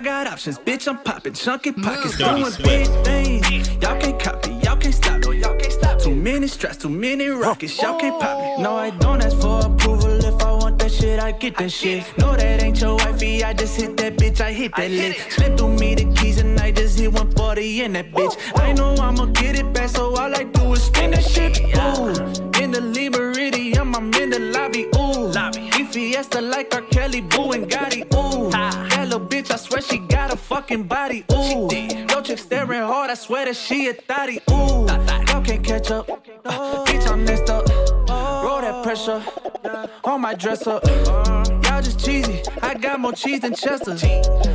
I 0.00 0.02
got 0.02 0.26
options, 0.28 0.58
bitch. 0.58 0.88
I'm 0.88 0.96
popping 0.96 1.34
chunky 1.34 1.72
pockets, 1.72 2.16
doing 2.16 2.50
big 2.62 2.86
things. 3.04 3.68
Y'all 3.82 4.00
can't 4.00 4.18
copy, 4.18 4.52
y'all 4.64 4.74
can't 4.78 4.94
stop 4.94 5.26
me. 5.26 5.40
Y'all 5.40 5.54
can't 5.58 5.72
stop 5.74 5.98
Too 5.98 6.14
many 6.14 6.46
straps, 6.46 6.78
too 6.78 6.88
many 6.88 7.28
rockets, 7.28 7.76
y'all 7.82 8.00
can't 8.00 8.18
pop 8.18 8.38
me. 8.38 8.62
No, 8.62 8.76
I 8.76 8.88
don't 8.96 9.20
ask 9.20 9.38
for 9.38 9.60
approval. 9.60 10.24
If 10.24 10.42
I 10.42 10.52
want 10.52 10.78
that 10.78 10.90
shit, 10.90 11.20
I 11.20 11.32
get 11.32 11.58
that 11.58 11.70
shit. 11.70 12.06
No, 12.16 12.34
that 12.34 12.62
ain't 12.62 12.80
your 12.80 12.96
wifey. 12.96 13.44
I 13.44 13.52
just 13.52 13.78
hit 13.78 13.98
that 13.98 14.16
bitch, 14.16 14.40
I 14.40 14.52
hit 14.52 14.74
that 14.76 14.90
lick. 14.90 15.18
Slip 15.32 15.58
through 15.58 15.76
me 15.76 15.94
the 15.94 16.10
keys 16.14 16.38
and 16.40 16.58
I 16.58 16.70
just 16.70 16.98
hit 16.98 17.12
140 17.12 17.82
in 17.82 17.92
that 17.92 18.10
bitch. 18.10 18.38
I 18.58 18.72
know 18.72 18.94
I'ma 18.94 19.26
get 19.26 19.58
it 19.58 19.70
back, 19.74 19.90
so 19.90 20.16
all 20.16 20.34
I 20.34 20.44
do 20.44 20.72
is 20.72 20.82
spin 20.82 21.10
that 21.10 21.24
shit. 21.24 21.60
Ooh, 21.76 22.62
in 22.62 22.70
the 22.70 22.80
Meridian, 22.80 23.94
I'm 23.94 24.14
in 24.14 24.30
the 24.30 24.38
lobby. 24.38 24.86
Ooh, 24.96 25.30
we 25.76 25.84
fiesta 25.84 26.40
like 26.40 26.74
R. 26.74 26.80
Kelly, 26.80 27.20
Boo 27.20 27.52
and 27.52 27.68
Gotti. 27.70 28.09
Ooh, 29.80 29.88
that 29.88 29.88
little 29.88 29.88
bitch, 29.88 29.88
I 29.88 29.88
swear 29.88 29.98
she 29.98 29.98
got 29.98 30.32
a 30.32 30.36
fucking 30.36 30.84
body. 30.84 31.24
Ooh, 31.32 31.68
yo 31.72 32.20
chick 32.22 32.38
staring 32.38 32.82
hard, 32.82 33.10
I 33.10 33.14
swear 33.14 33.46
that 33.46 33.56
she 33.56 33.88
a 33.88 33.94
thotty. 33.94 34.40
Ooh, 34.50 34.86
y'all 34.86 35.42
can't 35.42 35.64
catch 35.64 35.90
up. 35.90 36.08
Uh, 36.44 36.84
bitch, 36.86 37.10
I'm 37.10 37.24
messed 37.24 37.50
up. 37.50 37.68
Roll 38.08 38.60
that 38.60 38.82
pressure 38.82 39.22
on 40.04 40.20
my 40.20 40.34
dresser. 40.34 40.80
Y'all 40.84 41.82
just 41.82 42.04
cheesy. 42.04 42.42
I 42.62 42.74
got 42.74 43.00
more 43.00 43.12
cheese 43.12 43.40
than 43.40 43.54
Chester. 43.54 43.96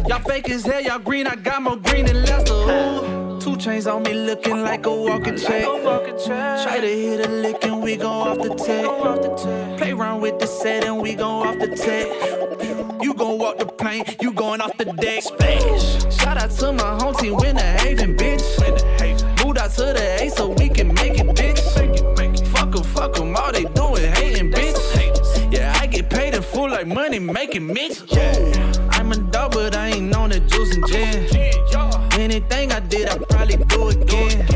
Y'all 0.08 0.20
fake 0.20 0.50
as 0.50 0.66
hell, 0.66 0.82
y'all 0.82 1.00
green. 1.00 1.28
I 1.28 1.36
got 1.36 1.62
more 1.62 1.78
green 1.78 2.06
than 2.06 2.24
Lester. 2.24 2.54
Ooh, 2.54 3.40
two 3.40 3.56
chains 3.58 3.88
on 3.88 4.04
me 4.04 4.14
looking 4.14 4.64
like 4.64 4.86
a 4.86 4.96
walking 4.96 5.38
check. 5.38 5.64
Try 5.64 6.80
to 6.82 6.88
hit 6.88 7.26
a 7.26 7.30
lick 7.30 7.64
and 7.66 7.82
we 7.82 7.98
go 7.98 8.10
off 8.10 8.38
the 8.38 8.54
tech. 8.56 9.78
Play 9.78 9.92
around 9.92 10.22
with 10.22 10.40
the 10.40 10.48
set 10.48 10.84
and 10.86 11.02
we 11.02 11.16
go 11.16 11.44
off 11.44 11.58
the 11.60 11.76
tech. 11.76 12.75
You 13.02 13.14
gon' 13.14 13.38
walk 13.40 13.58
the 13.58 13.66
plane, 13.66 14.04
you 14.22 14.32
going 14.34 14.62
off 14.62 14.78
the 14.78 14.86
deck. 14.86 15.24
Splash. 15.24 16.16
Shout 16.16 16.38
out 16.38 16.52
to 16.52 16.74
my 16.74 16.98
home 17.02 17.16
team, 17.16 17.36
Winter 17.36 17.64
Haven, 17.64 18.16
bitch. 18.16 18.44
Moved 19.44 19.58
out 19.58 19.72
to 19.72 19.94
the 19.94 20.18
A 20.22 20.30
so 20.30 20.50
we 20.50 20.70
can 20.70 20.94
make 20.94 21.20
it, 21.20 21.28
bitch. 21.28 21.60
Fuck 22.50 22.76
'em, 22.76 22.84
fuck 22.84 23.20
'em, 23.20 23.36
all 23.36 23.52
they 23.52 23.66
doing 23.66 24.12
hating, 24.14 24.52
bitch. 24.52 24.78
Yeah, 25.52 25.78
I 25.80 25.88
get 25.88 26.10
paid 26.10 26.34
in 26.34 26.42
full 26.42 26.70
like 26.70 26.88
money 26.88 27.20
making 27.20 27.68
mix. 27.68 28.04
Yeah. 28.08 28.90
I'm 28.92 29.12
a 29.12 29.18
dog, 29.18 29.52
but 29.54 29.76
I 29.76 29.90
ain't 29.90 30.16
on 30.16 30.30
the 30.30 30.40
juice 30.40 30.76
and 30.76 30.88
gin. 30.88 31.28
Anything 32.20 32.72
I 32.72 32.80
did, 32.80 33.10
I 33.10 33.18
probably 33.18 33.58
do 33.58 33.90
again. 33.90 34.48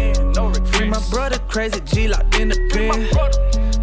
Free 0.72 0.90
my 0.90 1.02
brother, 1.12 1.38
crazy 1.50 1.82
G 1.82 2.08
locked 2.08 2.40
in 2.40 2.50
the 2.50 2.56
pen. 2.72 3.10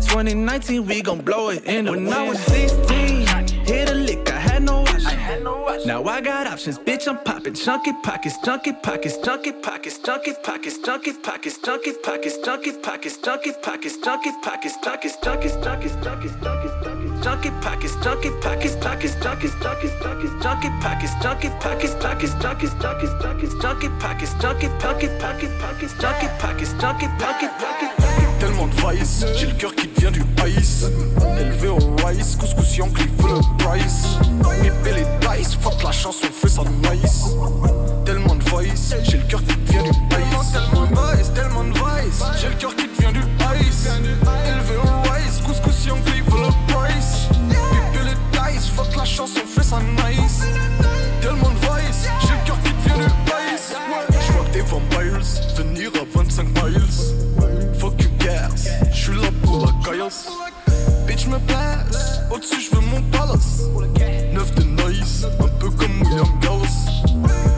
2019, 0.01 0.87
we 0.87 1.03
gon' 1.03 1.21
blow 1.21 1.51
it 1.51 1.65
in 1.65 1.85
the 1.85 1.91
When 1.93 2.13
I 2.13 2.29
was 2.29 2.39
16, 2.45 3.27
hit 3.67 3.91
a 3.91 3.95
lick, 3.95 4.31
I 4.31 4.39
had 4.39 4.63
no 4.63 4.87
option. 4.87 5.87
Now 5.87 6.05
I 6.05 6.21
got 6.21 6.47
options, 6.47 6.79
bitch. 6.79 7.09
I'm 7.09 7.19
popping 7.25 7.55
chunky 7.55 7.93
pockets, 8.03 8.37
chunky 8.45 8.73
pockets, 8.73 9.19
chunky 9.25 9.53
pockets, 9.53 9.99
chunky 9.99 10.33
pockets, 10.43 10.79
chunky 10.85 11.13
pockets, 11.13 11.59
chunky 11.65 11.93
pockets, 11.93 12.39
chunky 12.45 12.73
pockets, 12.83 13.19
chunky 13.25 13.53
pockets, 13.63 13.97
chunky 14.03 14.31
pockets, 14.43 14.77
pockets, 14.83 15.17
chunky, 15.23 15.49
chunky, 15.63 15.89
chunky, 16.03 16.29
chunky, 16.43 16.69
chunky, 16.83 17.09
chunky 17.23 17.51
pockets, 17.61 17.95
chunky 18.03 18.31
pockets, 18.41 18.77
pockets, 18.77 19.15
chunky, 19.23 19.49
chunky, 19.63 19.89
chunky, 20.03 20.29
chunky 20.43 20.69
pockets, 20.81 21.15
chunky 21.23 21.49
pockets, 21.61 21.95
pockets, 22.01 22.35
chunky, 22.41 22.67
chunky, 22.81 23.07
chunky, 23.21 23.47
chunky 23.61 23.89
pockets, 24.01 24.33
chunky, 24.41 24.69
chunky, 24.81 25.09
pocket, 25.19 25.51
pockets, 25.61 25.93
chunky 26.01 26.29
pockets, 26.39 26.73
chunky, 26.81 27.07
pocket, 27.19 27.51
pocket, 27.59 28.06
Tellement 28.57 28.73
de 28.73 28.99
vice, 28.99 29.27
j'ai 29.37 29.47
le 29.49 29.53
cœur 29.53 29.75
qui 29.75 29.87
devient 29.87 30.13
du 30.13 30.25
ice. 30.59 30.87
Élevé 31.39 31.69
au 31.69 31.77
rice, 32.07 32.37
couscous 32.37 32.79
Yankee 32.79 33.07
veut 33.19 33.35
le 33.35 33.65
price. 33.65 34.17
Pipé 34.63 34.95
les 34.95 35.37
dice, 35.37 35.59
fuck 35.61 35.83
la 35.83 35.93
chanson, 35.93 36.27
fait 36.33 36.49
ça 36.49 36.63
nice. 36.63 37.25
Tellement 38.07 38.35
de 38.35 38.43
vice, 38.45 38.95
j'ai 39.03 39.19
le 39.19 39.25
cœur 39.25 39.41
qui 39.41 39.57
devient 39.57 39.83
du 39.83 39.91
ice. 39.91 40.53
Tellement 40.53 40.87
de 40.87 41.17
vice, 41.19 41.33
tellement 41.35 41.65
de 41.65 41.73
vice, 41.73 42.25
j'ai 42.41 42.49
le 42.49 42.55
cœur 42.55 42.75
qui 42.75 42.87
devient 42.87 43.13
du 43.13 43.21
ice. 43.61 43.89
Élevé 43.89 44.77
au 44.77 45.13
rice, 45.13 45.43
couscous 45.45 45.85
Yankee 45.85 46.23
veut 46.27 46.41
le 46.41 46.73
price. 46.73 47.29
Pipé 47.51 48.05
les 48.07 48.53
dice, 48.55 48.69
fuck 48.71 48.97
la 48.97 49.05
chanson, 49.05 49.41
fait 49.47 49.65
ça 49.65 49.81
nice. 49.81 50.45
Tellement 51.21 51.51
de 51.51 51.59
vice, 51.59 52.09
j'ai 52.23 52.33
le 52.33 52.47
cœur 52.47 52.57
qui 52.63 52.71
devient 52.71 53.05
du 53.05 53.55
ice. 53.55 53.75
Je 54.27 54.33
vois 54.33 54.45
que 54.47 54.53
des 54.53 54.63
vampires 54.63 55.21
gas, 59.07 59.13
j'suis 59.13 59.21
là 59.21 59.29
pour 59.45 59.67
la 59.67 59.73
caillasse. 59.85 60.29
Bitch 61.07 61.27
me 61.27 61.39
place, 61.47 62.21
au-dessus 62.31 62.61
j'veux 62.61 62.81
mon 62.81 63.03
palace. 63.11 63.63
Neuf 64.33 64.55
de 64.55 64.63
nice, 64.63 65.25
un 65.41 65.49
peu 65.59 65.71
comme 65.71 66.03
William 66.03 66.27
Gauss. 66.41 67.05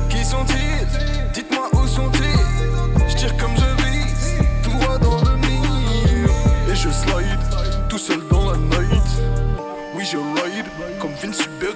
Qui 0.08 0.24
sont-ils? 0.24 0.86
Dites-moi 1.32 1.68
où 1.72 1.86
sont-ils? 1.86 3.08
J'tire 3.08 3.36
comme 3.36 3.54
je 3.56 3.84
vise, 3.84 4.34
tout 4.62 4.70
droit 4.78 4.98
dans 4.98 5.16
le 5.16 5.36
mire. 5.36 6.30
Et 6.70 6.74
je 6.74 6.90
slide, 6.90 7.88
tout 7.88 7.98
seul 7.98 8.20
dans 8.30 8.50
la 8.50 8.58
night. 8.58 9.08
Oui, 9.94 10.04
je 10.04 10.16
ride, 10.16 10.66
comme 11.00 11.12
Vince 11.22 11.38
Super 11.38 11.74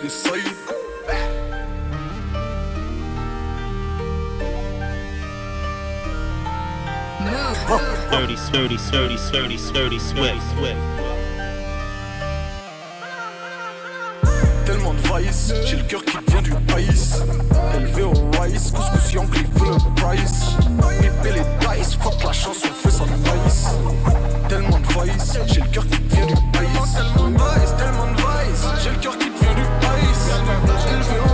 Dirty, 8.12 8.36
sturdy, 8.36 8.76
sturdy, 8.76 9.16
sturdy, 9.16 9.56
sturdy, 9.58 9.98
swift. 9.98 10.36
Tellement 14.66 14.92
de 14.92 15.00
vice, 15.00 15.54
j'ai 15.64 15.76
le 15.76 15.82
cœur 15.84 16.04
qui 16.04 16.18
vient 16.28 16.42
du 16.42 16.52
ice. 16.78 17.22
Élevé 17.74 18.02
au 18.02 18.12
rice, 18.38 18.70
couscous 18.70 19.12
Yankee 19.14 19.46
veut 19.54 19.70
le 19.70 19.94
price. 19.94 20.56
Pipé 21.00 21.32
les 21.36 21.78
dice, 21.78 21.94
fuck 21.94 22.22
la 22.22 22.32
chanson, 22.32 22.68
fait 22.82 22.90
ça 22.90 23.04
nice. 23.06 23.68
Tellement 24.46 24.78
de 24.78 24.86
vice, 24.86 25.38
j'ai 25.46 25.62
le 25.62 25.68
cœur 25.68 25.86
qui 25.86 25.98
vient 26.14 26.26
du 26.26 26.32
ice. 26.32 26.94
Tellement 26.94 27.30
de 27.30 27.36
vice, 27.38 27.74
tellement 27.78 28.08
de 28.12 28.16
vice, 28.16 28.66
j'ai 28.84 28.90
le 28.90 28.96
cœur 28.96 29.16
qui 29.16 29.30
vient 29.40 29.54
du 29.54 29.62
ice. 30.12 30.28
Élevé 30.92 31.18
au 31.18 31.31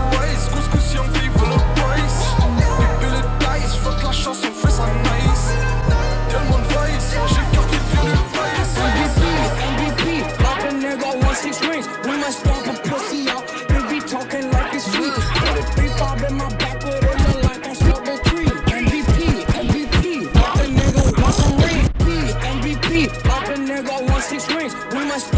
pussy 12.89 13.29
out. 13.29 13.45
You 13.73 13.81
be 13.93 14.01
talking 14.01 14.51
like 14.51 14.75
it's 14.75 14.87
sweet. 14.93 15.13
Put 15.41 15.59
a 15.61 15.65
three 15.75 15.93
in 16.29 16.35
my 16.37 16.49
back 16.57 16.79
it 16.83 17.19
look 17.25 17.45
like 17.45 17.67
I 17.67 17.73
smoked 17.75 18.09
a 18.09 18.17
tree. 18.29 18.51
MVP, 18.81 19.19
MVP, 19.65 20.05
up 20.45 20.57
a 20.57 20.67
nigga, 20.79 21.23
want 21.23 21.35
some 21.35 21.57
rings. 21.65 21.89
MVP, 22.57 22.91
up 23.35 23.49
a 23.49 23.57
nigga, 23.69 24.11
one 24.11 24.23
six 24.23 24.49
rings. 24.55 24.75
We 24.93 25.05
must 25.05 25.33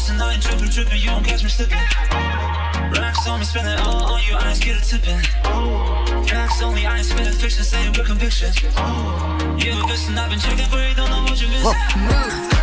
Listen, 0.00 0.18
I 0.18 0.32
ain't 0.32 0.42
you 0.96 1.10
don't 1.10 1.22
catch 1.22 1.42
me 1.42 1.50
slipping. 1.50 1.76
Racks 1.76 3.28
on 3.28 3.38
me, 3.38 3.44
spending 3.44 3.78
all 3.80 4.14
on 4.14 4.20
you, 4.26 4.34
I 4.34 4.48
ain't 4.48 4.56
scared 4.56 4.78
of 4.78 4.84
tipping. 4.84 5.20
Facts 6.24 6.62
only, 6.62 6.86
I 6.86 6.96
ain't 6.96 7.06
spinning 7.06 7.34
fiction, 7.34 7.62
saying 7.62 7.92
with 7.92 8.06
conviction. 8.06 8.50
You 9.58 9.74
listen, 9.84 10.16
I've 10.16 10.30
been 10.30 10.40
checking 10.40 10.64
for 10.64 10.78
you, 10.78 10.94
don't 10.94 11.10
know 11.10 11.22
what 11.24 11.38
you 11.42 11.48
missing. 11.48 12.59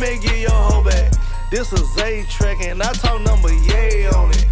May 0.00 0.18
get 0.18 0.38
your 0.38 0.50
whole 0.50 0.82
back. 0.82 1.12
This 1.50 1.72
a 1.72 1.76
Zay 1.76 2.24
track 2.24 2.62
and 2.62 2.82
I 2.82 2.92
talk 2.94 3.20
number 3.20 3.52
yay 3.52 4.06
on 4.08 4.30
it. 4.30 4.46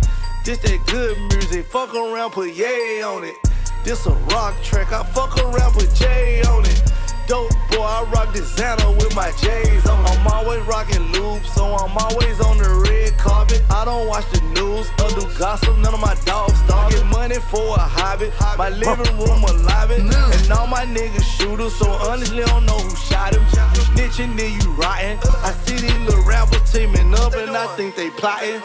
This 0.44 0.58
that 0.58 0.87
good 0.87 1.18
music, 1.32 1.66
fuck 1.66 1.94
around, 1.94 2.32
put 2.32 2.52
yay 2.54 3.02
on 3.02 3.24
it. 3.24 3.37
This 3.82 4.04
a 4.06 4.11
rock 4.32 4.54
track, 4.62 4.92
I 4.92 5.02
fuck 5.04 5.37
around, 5.38 5.72
put 5.72 5.92
J 5.94 6.42
on 6.42 6.64
it. 6.66 6.88
Dope 7.28 7.52
boy, 7.70 7.84
I 7.84 8.04
rock 8.14 8.32
designer 8.32 8.90
with 8.92 9.14
my 9.14 9.30
J's 9.32 9.86
on. 9.86 10.04
I'm 10.06 10.26
always 10.28 10.62
rocking 10.62 11.12
loops, 11.12 11.52
so 11.52 11.64
I'm 11.76 11.96
always 11.96 12.40
on 12.40 12.56
the 12.56 12.70
red 12.88 13.18
carpet. 13.18 13.62
I 13.70 13.84
don't 13.84 14.06
watch 14.08 14.24
the 14.32 14.40
news 14.56 14.88
or 15.02 15.10
do 15.20 15.38
gossip, 15.38 15.76
none 15.78 15.92
of 15.92 16.00
my 16.00 16.16
dogs 16.24 16.60
dog. 16.66 16.90
Get 16.90 17.04
money 17.04 17.36
for 17.36 17.76
a 17.76 17.80
hobby, 17.80 18.30
my 18.56 18.70
living 18.70 19.18
room 19.18 19.44
alive 19.44 19.90
it. 19.90 20.00
And 20.00 20.52
all 20.52 20.66
my 20.66 20.86
niggas 20.86 21.22
shooters, 21.22 21.74
so 21.74 21.90
honestly 21.90 22.42
I 22.42 22.46
don't 22.46 22.64
know 22.64 22.78
who 22.78 22.96
shot 22.96 23.34
him. 23.34 23.42
You 23.76 23.84
snitching, 23.92 24.36
then 24.36 24.52
you 24.60 24.72
rotten. 24.72 25.18
I 25.44 25.52
see 25.52 25.76
these 25.76 26.00
little 26.08 26.24
rappers 26.24 26.72
teaming 26.72 27.14
up 27.14 27.34
and 27.34 27.50
I 27.50 27.66
think 27.76 27.94
they 27.94 28.10
plotting. 28.10 28.60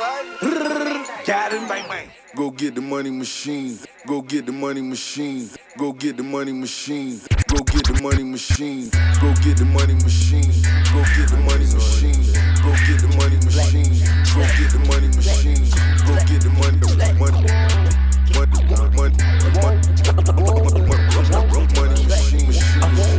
Got 1.25 1.51
him, 1.51 1.67
bang 1.67 1.87
bang. 1.89 2.22
Go 2.35 2.49
get 2.49 2.73
the 2.73 2.81
money 2.81 3.11
machine. 3.11 3.77
Go 4.07 4.23
get 4.23 4.47
the 4.47 4.51
money 4.51 4.81
machine. 4.81 5.47
Go 5.77 5.93
get 5.93 6.17
the 6.17 6.23
money 6.23 6.51
machine. 6.51 7.19
Go 7.47 7.59
get 7.63 7.85
the 7.85 7.93
money 8.01 8.23
machine. 8.23 8.89
Go 9.21 9.29
get 9.45 9.57
the 9.57 9.69
money 9.71 9.93
machine. 10.01 10.49
Go 10.89 11.05
get 11.13 11.29
the 11.29 11.37
money 11.45 11.69
machine. 11.69 12.17
Go 12.65 12.73
get 12.89 12.97
the 13.01 13.09
money 13.21 13.37
machine. 13.45 13.93
Go 14.33 14.41
get 14.57 14.73
the 14.73 14.81
money 14.89 15.13
machine. 15.13 15.61
Go 16.09 16.17
get 16.25 16.41
the 16.41 16.49
money 16.57 16.81
money 16.89 17.13
money 17.13 17.53
money 18.93 19.13
money 21.77 22.03
machine. 22.09 22.49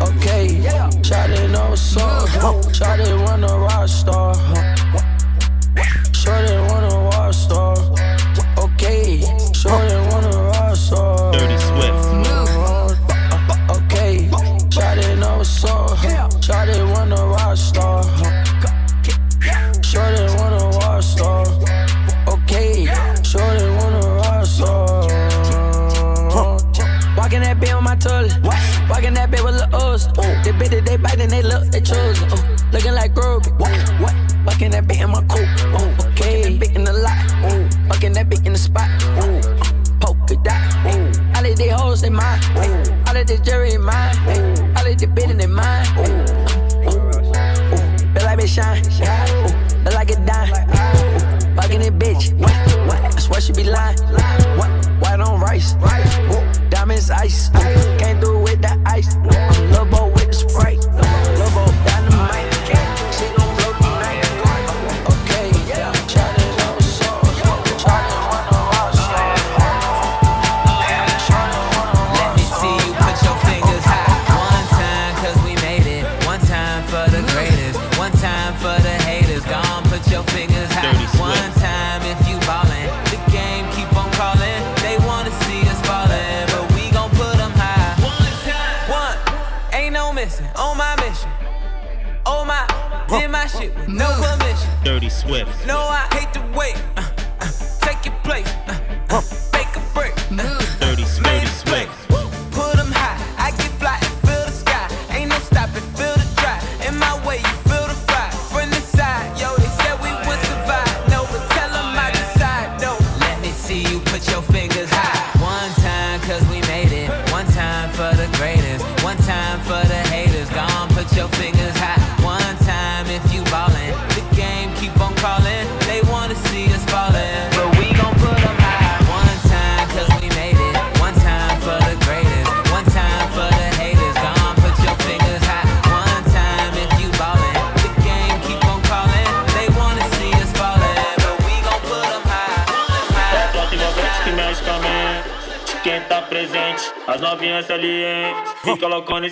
Okay, 0.03 0.59
Shawty 1.07 1.51
know 1.53 1.75
so. 1.77 2.01
Shawty 2.75 3.15
want 3.25 3.45
a 3.45 3.55
rock 3.55 3.87
star. 3.89 4.35
Want 6.27 6.64
Walking 29.05 29.17
that 29.17 29.31
bit 29.31 29.45
with 29.45 29.55
lil' 29.57 29.83
us. 29.83 30.07
They 30.47 30.53
bit 30.53 30.73
it, 30.73 30.87
they 30.87 30.97
bite 30.97 31.21
and 31.21 31.31
they 31.31 31.43
look, 31.43 31.71
they 31.71 31.83
chosen. 31.83 32.27
Uh, 32.33 32.57
looking 32.73 32.95
like 32.95 33.13
Groby. 33.13 33.51
What? 33.59 33.71
What? 34.01 34.15
Walking 34.47 34.71
that 34.71 34.87
bitch 34.87 35.03
in 35.03 35.11
my 35.11 35.21
coat. 35.29 35.45
Oh, 35.77 36.09
okay. 36.09 36.57
bitch 36.57 36.75
in 36.75 36.85
the 36.85 36.95
lot. 36.95 37.13
Oh, 37.45 37.69
walking 37.87 38.15
that 38.15 38.31
bitch 38.31 38.47
in 38.47 38.55
the 38.55 38.59
spot. 38.59 38.89
Oh, 39.21 39.41
polka 40.01 40.37
dot. 40.43 40.57
Oh, 40.87 41.37
all 41.37 41.45
of 41.45 41.55
these 41.55 41.71
hoes 41.71 42.01
they 42.01 42.09
mine. 42.09 42.41
Oh, 42.57 43.05
all 43.07 43.15
of 43.15 43.27
this 43.27 43.41
jury 43.41 43.75
in 43.75 43.83
mine. 43.83 44.17
Oh, 44.25 44.75
all 44.79 44.87
of 44.91 44.97
this 44.97 45.11
bit 45.11 45.29
in 45.29 45.37
their 45.37 45.49
mind. 45.49 45.87
Oh, 45.99 46.05
oh, 46.87 47.11
oh, 47.13 47.89
feel 48.15 48.25
like 48.25 48.41
it 48.41 48.49
shine. 48.49 48.83
Oh, 49.05 49.49
feel 49.85 49.93
like 49.93 50.09
it 50.13 50.25
dime. 50.25 50.51
Oh, 50.73 51.57
fucking 51.57 51.83
it 51.83 51.99
bitch. 51.99 52.33
What? 52.39 52.57
What? 52.89 53.05
I 53.05 53.21
swear 53.21 53.43
she 53.43 53.53
be 53.53 53.65
lying. 53.65 53.99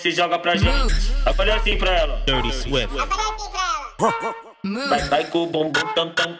Se 0.02 0.10
joga 0.10 0.36
pra 0.38 0.56
gente. 0.56 1.12
Eu 1.24 1.32
falei 1.34 1.54
assim 1.54 1.78
pra 1.78 1.92
ela. 1.92 2.22
Dirty 2.26 2.52
Swift. 2.52 2.94
Vai, 4.88 5.00
vai 5.08 5.24
com 5.26 5.42
o 5.42 5.46
bumbum 5.46 5.72
tam 5.92 6.10
tam. 6.10 6.31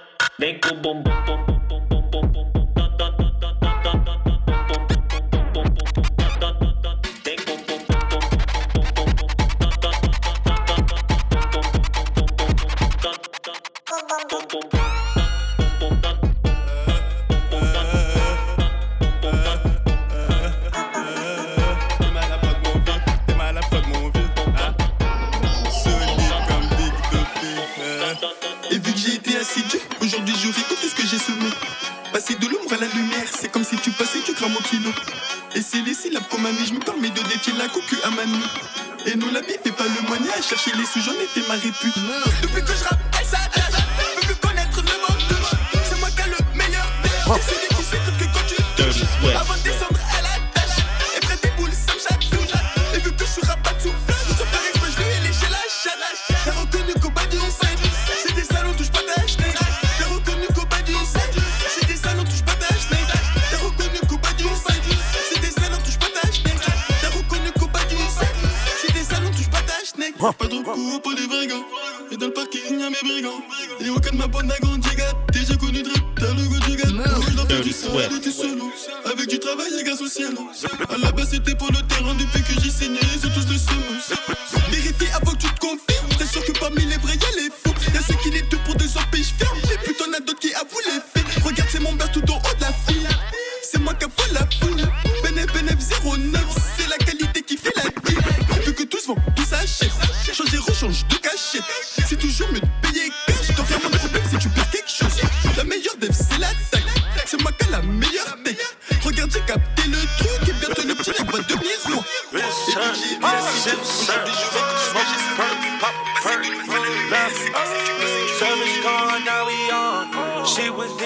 ma 41.53 41.59
réputation. 41.59 42.52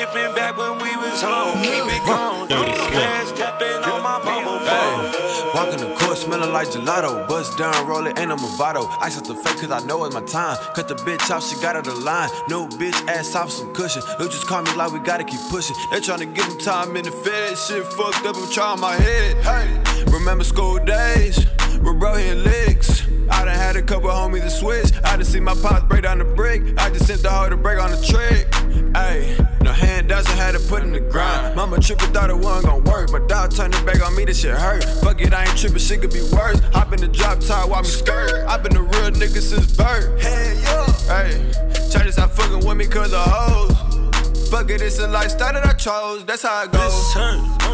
Different 0.06 0.36
back 0.36 0.56
when 0.56 0.78
we 0.78 0.96
was 0.96 1.22
home. 1.22 1.62
Keep 1.62 1.84
it 1.86 2.02
Swift. 2.06 2.94
Hands 2.94 3.32
tapping 3.32 3.90
on 3.90 4.02
my 4.02 4.18
mobile 4.18 4.58
phone. 4.60 5.54
Walking 5.54 5.80
the 5.80 5.94
court, 5.96 6.18
smelling 6.18 6.52
like 6.52 6.68
gelato. 6.68 7.26
Bust 7.28 7.58
down, 7.58 7.86
roll 7.86 8.06
it, 8.06 8.18
ain't 8.18 8.28
no 8.28 8.36
Movado. 8.36 8.88
Ice 9.00 9.18
up 9.18 9.24
the 9.24 9.34
fake, 9.34 9.58
cause 9.60 9.70
I 9.70 9.84
know 9.86 10.04
it's 10.04 10.14
my 10.14 10.22
time. 10.22 10.56
Cut 10.74 10.88
the 10.88 10.94
bitch 10.94 11.30
off, 11.30 11.44
she 11.44 11.60
got 11.60 11.76
her 11.76 11.82
the 11.82 11.94
line. 11.94 12.28
No 12.48 12.66
bitch, 12.66 12.96
ass 13.08 13.34
off 13.34 13.50
some 13.50 13.72
cushion. 13.74 14.02
They 14.18 14.26
just 14.26 14.46
call 14.46 14.62
me 14.62 14.72
like 14.74 14.92
we 14.92 15.00
gotta 15.00 15.24
keep 15.24 15.40
pushing. 15.50 15.76
They 15.90 16.00
tryna 16.00 16.34
give 16.34 16.46
them 16.48 16.58
time 16.58 16.96
in 16.96 17.04
the 17.04 17.10
fed. 17.10 17.56
Shit 17.58 17.84
fucked 17.84 18.26
up, 18.26 18.36
I'm 18.36 18.50
trying 18.50 18.80
my 18.80 18.94
head. 18.94 19.36
Hey, 19.44 20.04
remember 20.12 20.44
school 20.44 20.78
days? 20.78 21.44
Where 21.80 21.94
bro 21.94 22.14
hit 22.14 22.36
licks. 22.36 23.06
I 23.30 23.44
done 23.44 23.54
had 23.54 23.76
a 23.76 23.82
couple 23.82 24.10
homies 24.10 24.42
to 24.42 24.50
switch. 24.50 24.92
I 25.04 25.16
done 25.16 25.24
see 25.24 25.40
my 25.40 25.54
pops 25.54 25.84
break 25.84 26.02
down 26.02 26.18
the 26.18 26.24
brick. 26.24 26.62
I 26.78 26.90
just 26.90 27.06
sent 27.06 27.22
the 27.22 27.30
hoe 27.30 27.48
to 27.48 27.56
break 27.56 27.78
on 27.78 27.90
the 27.90 28.00
trick. 28.02 28.50
Ayy, 28.94 29.62
no 29.62 29.72
hand 29.72 30.08
doesn't 30.08 30.36
had 30.36 30.52
to 30.52 30.60
put 30.60 30.82
in 30.82 30.92
the 30.92 31.00
grind. 31.00 31.54
Mama 31.56 31.78
trippin', 31.80 32.12
thought 32.12 32.30
it 32.30 32.38
wasn't 32.38 32.66
gonna 32.66 32.90
work. 32.90 33.10
My 33.10 33.18
dog 33.26 33.54
turned 33.54 33.74
it 33.74 33.84
back 33.84 34.04
on 34.04 34.14
me, 34.16 34.24
this 34.24 34.40
shit 34.40 34.54
hurt. 34.54 34.84
Fuck 35.02 35.20
it, 35.20 35.34
I 35.34 35.44
ain't 35.44 35.58
trippin', 35.58 35.78
shit 35.78 36.00
could 36.00 36.12
be 36.12 36.22
worse. 36.32 36.60
Hop 36.72 36.92
in 36.92 37.00
the 37.00 37.08
drop 37.08 37.40
top, 37.40 37.68
watch 37.68 37.84
me 37.84 37.90
skirt. 37.90 38.46
I 38.46 38.56
been 38.58 38.76
a 38.76 38.82
real 38.82 39.10
nigga 39.10 39.40
since 39.40 39.76
birth. 39.76 40.20
Hey, 40.20 40.54
yo. 40.62 40.86
Hey, 41.08 41.52
try 41.90 42.04
to 42.04 42.12
stop 42.12 42.30
fucking 42.30 42.66
with 42.66 42.76
me 42.76 42.86
cause 42.86 43.12
of 43.12 43.24
hoes. 43.24 44.48
Fuck 44.50 44.70
it, 44.70 44.80
it's 44.80 44.98
a 44.98 45.08
lifestyle 45.08 45.52
that 45.52 45.66
I 45.66 45.72
chose. 45.72 46.24
That's 46.24 46.42
how 46.42 46.62
it 46.62 46.72
goes. 46.72 47.14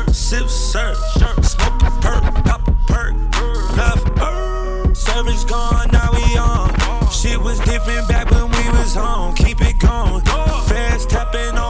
This 0.06 0.50
sip, 0.72 0.96
smoke 1.44 1.82
a 1.82 1.90
perk, 2.00 2.22
pop 2.44 2.66
a 2.66 2.72
perk. 2.88 3.21
Service 5.02 5.42
gone, 5.44 5.88
now 5.90 6.10
we 6.12 6.36
on. 6.36 6.70
Shit 7.10 7.40
was 7.40 7.58
different 7.60 8.06
back 8.08 8.30
when 8.30 8.48
we 8.50 8.70
was 8.78 8.94
home. 8.94 9.34
Keep 9.34 9.60
it 9.62 9.78
going. 9.80 10.22
Fans 10.68 11.06
tapping 11.06 11.58
on 11.58 11.61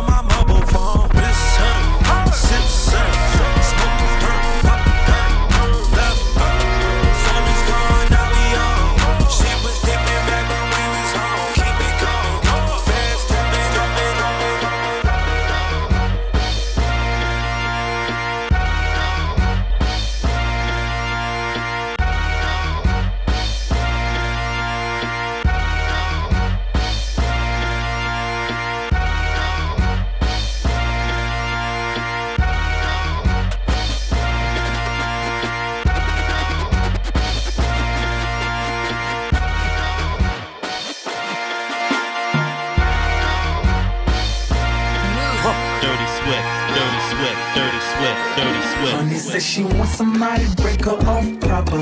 Swift. 47.33 47.55
Dirty 47.55 47.81
Swift. 47.81 48.37
Dirty 48.37 48.63
Swift. 48.63 48.93
Honey 48.93 49.17
says 49.17 49.47
she 49.47 49.65
wants 49.65 49.95
somebody 49.95 50.45
to 50.45 50.63
break 50.63 50.85
her 50.85 50.99
off 51.09 51.41
proper. 51.41 51.79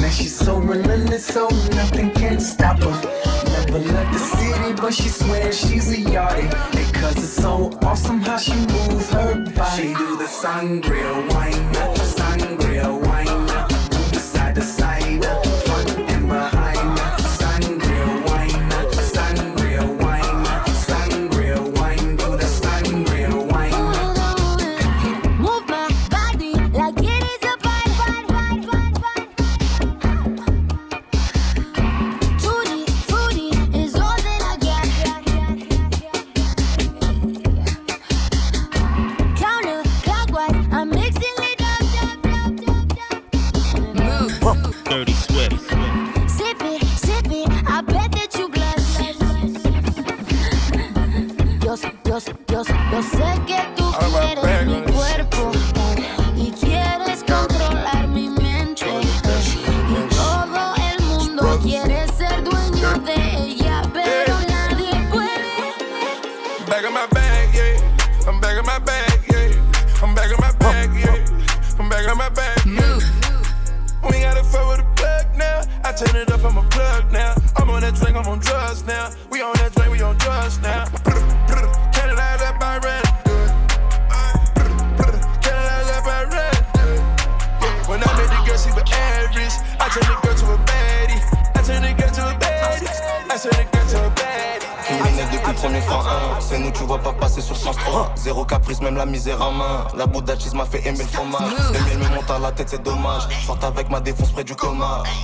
Man, 0.00 0.10
she's 0.10 0.36
so 0.36 0.58
relentless, 0.58 1.24
so 1.24 1.48
nothing 1.72 2.10
can 2.12 2.40
stop 2.40 2.78
her. 2.80 2.90
Never 2.90 3.78
left 3.78 4.12
the 4.12 4.18
city, 4.18 4.72
but 4.80 4.94
she 4.94 5.08
swears 5.08 5.58
she's 5.58 5.92
a 5.92 5.96
yardie. 5.96 6.48
Because 6.72 7.16
it's 7.16 7.28
so 7.28 7.70
awesome 7.82 8.20
how 8.20 8.38
she 8.38 8.54
moves 8.54 9.10
her 9.10 9.34
body. 9.56 9.76
She 9.76 9.94
do 9.94 10.16
the 10.16 10.24
sangria 10.24 11.32
wine, 11.32 11.72
the 11.72 12.06
sangria 12.16 13.06
wine, 13.06 13.40
move 13.92 14.20
side 14.20 14.54
to 14.56 14.62
side, 14.62 15.24
front 15.64 15.98
and 15.98 16.28
behind. 16.28 16.57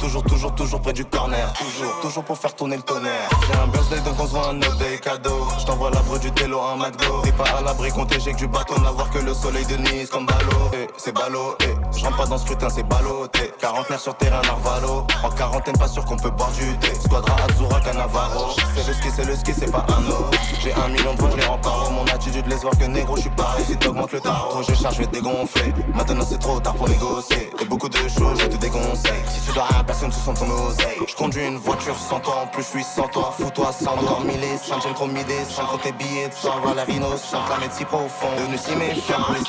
Toujours 0.01 0.23
toujours 0.25 0.55
toujours 0.55 0.81
près 0.81 0.93
du 0.93 1.05
corner. 1.05 1.53
Toujours 1.55 2.01
toujours 2.01 2.25
pour 2.25 2.39
faire 2.39 2.55
tourner 2.55 2.77
le 2.77 2.83
tonnerre. 2.83 3.29
J'ai 3.47 3.59
un 3.59 3.67
birthday 3.69 4.01
donc 4.01 4.15
on 4.21 4.27
se 4.27 4.31
voit 4.31 4.49
un 4.51 4.55
day 4.55 4.99
cadeau. 5.03 5.49
Je 5.59 5.67
t'envoie 5.67 5.91
du 6.19 6.31
télo 6.33 6.61
à 6.61 6.73
un 6.73 6.77
McDo. 6.77 7.23
T'es 7.23 7.33
pas 7.33 7.45
à 7.59 7.63
l'abri 7.63 7.91
qu'on 7.91 8.07
t'éjecte 8.07 8.39
du 8.39 8.47
bateau 8.47 8.79
N'avoir 8.81 9.11
que 9.11 9.19
le 9.19 9.35
soleil 9.35 9.65
de 9.67 9.77
Nice 9.77 10.11
comme 10.11 10.27
ballot. 10.27 10.71
Eh, 10.75 10.87
C'est 10.97 11.13
ballot 11.13 11.57
eh. 11.61 11.75
Je 11.97 12.05
rentre 12.05 12.17
pas 12.17 12.27
dans 12.27 12.39
ce 12.39 12.45
scrutin 12.45 12.69
c'est 12.69 12.83
ballot 12.83 13.27
eh. 13.43 13.53
Quarantenaire 13.61 14.01
sur 14.01 14.15
terrain 14.17 14.43
Narvalo. 14.43 15.07
En 15.23 15.31
quarantaine 15.31 15.77
pas 15.77 15.89
sûr 15.89 16.05
qu'on 16.05 16.17
peut 16.17 16.31
boire 16.31 16.51
du 16.53 16.77
thé. 16.79 16.93
Squadra 16.95 17.37
Azura 17.49 17.81
Canavaro 17.81 18.55
C'est 18.75 18.87
le 18.87 18.95
ski 18.95 19.09
c'est 19.15 19.25
le 19.25 19.37
ski 19.37 19.53
c'est 19.57 19.71
pas 19.71 19.87
un 19.89 20.01
no 20.03 20.31
J'ai 20.61 20.73
un 20.75 20.89
million 20.89 21.15
de 21.15 21.31
je 21.31 21.37
les 21.37 21.45
rends 21.45 21.59
paro 21.59 21.91
Mon 21.91 22.05
attitude 22.05 22.47
laisse 22.47 22.63
voir 22.63 22.77
que 22.77 22.85
négro 22.85 23.17
je 23.17 23.23
suis 23.23 23.31
pareil 23.31 23.65
Si 23.67 23.77
t'augmentes 23.77 24.13
le 24.13 24.21
tarot 24.21 24.63
je 24.63 24.75
charge 24.75 24.97
je 24.97 25.01
vais 25.01 25.07
dégonfler. 25.07 25.73
Maintenant 25.95 26.25
c'est 26.29 26.39
trop 26.39 26.61
tard 26.61 26.75
pour 26.75 26.89
négocier. 26.89 27.51
Et 27.61 27.65
beaucoup 27.65 27.89
de 27.89 27.97
choses 27.97 28.41
je 28.41 28.47
te 28.47 28.57
déconseille. 28.57 29.23
Si 29.29 29.41
tu 29.47 29.55
dois 29.55 29.67
à 29.79 29.85
personne 29.85 30.11
tu 30.11 30.19
sens 30.19 30.39
ton 30.39 30.51
oseille. 30.51 30.99
Je 31.07 31.15
conduis 31.15 31.47
une 31.47 31.59
voiture 31.59 31.97
sans 31.97 32.21
toi 32.21 32.43
En 32.43 32.47
plus 32.49 32.63
je 32.63 32.69
suis 32.69 32.85
sans 32.85 33.09
toi. 33.09 33.33
Fous-toi 33.39 33.73
sans 33.73 33.93
Encore 33.93 34.21
mille 34.23 34.43
et 34.43 34.57
cinq 34.59 34.83
j'aime 34.83 34.95
trop 34.95 35.07
m'idée 35.07 35.45
Sans 35.49 35.65
compter 35.67 35.93
billets 35.93 36.29
de 36.29 36.35
sang 36.35 36.61
Voir 36.63 36.75
la 36.75 36.89
innocente 36.91 37.43
La 37.49 37.71
si 37.71 37.85
profond 37.85 38.29
Devenu 38.37 38.59
si 38.59 38.75
méfiant 38.77 39.23
Pour 39.25 39.35
les 39.35 39.45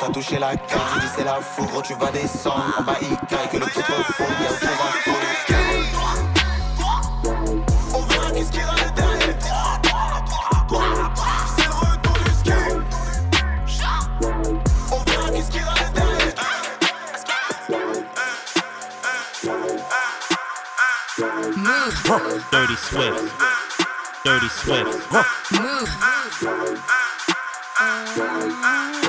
T'as 0.00 0.08
touché 0.08 0.38
la 0.38 0.56
carte 0.56 0.94
Tu 0.94 1.00
dis 1.00 1.06
c'est 1.16 1.24
la 1.24 1.40
foudre 1.40 1.71
Gros 1.72 1.80
tu 1.80 1.94
vas 1.94 2.10
descendre. 2.10 2.74
En 2.78 2.82
bas 2.82 2.98
il 3.00 3.16
caille 3.28 3.48
Que 3.50 3.56
le 3.56 3.64
truc 3.64 3.88
au 3.88 4.02
fond 4.12 4.26
Y'a 4.42 4.50
en 4.50 4.92
faux 5.00 5.12
On 7.94 8.02
verra 8.02 8.30
qu'est-ce 8.30 8.52
qu'il 8.52 8.60
y 8.60 8.64
derrière 8.94 9.38
C'est 11.56 11.64
le 11.64 11.72
retour 11.72 12.12
du 12.12 12.30
ski. 12.34 12.52
On 14.90 14.98
verra 15.10 15.30
qu'est-ce 15.30 15.50
qu'il 15.50 15.60
y 15.60 15.64
derrière 15.94 16.34
Dirty 22.50 22.76
Swift. 22.76 23.32
Dirty 24.24 24.48
Swift. 24.50 24.92
Baby, 28.12 29.01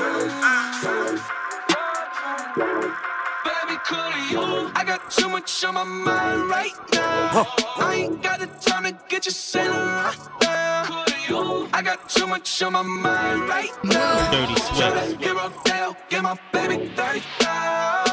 too 5.10 5.28
much 5.28 5.64
on 5.64 5.74
my 5.74 5.84
mind 5.84 6.50
right 6.50 6.72
now. 6.92 7.46
I 7.76 7.94
ain't 8.04 8.22
got 8.22 8.40
the 8.40 8.46
time 8.46 8.84
to 8.84 8.96
get 9.08 9.26
you 9.26 9.32
sailing 9.32 9.72
right 9.72 10.18
now. 10.42 11.68
I 11.72 11.82
got 11.82 12.08
too 12.08 12.26
much 12.26 12.62
on 12.62 12.72
my 12.72 12.82
mind 12.82 13.48
right 13.48 13.70
now. 13.84 14.30
Dirty 14.30 14.54
to 14.54 15.16
hero 15.18 15.96
get 16.08 16.22
my 16.22 16.38
baby 16.52 16.90
dirty 16.94 17.22
down. 17.40 18.06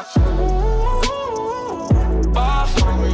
For 2.66 2.96
me. 2.96 3.12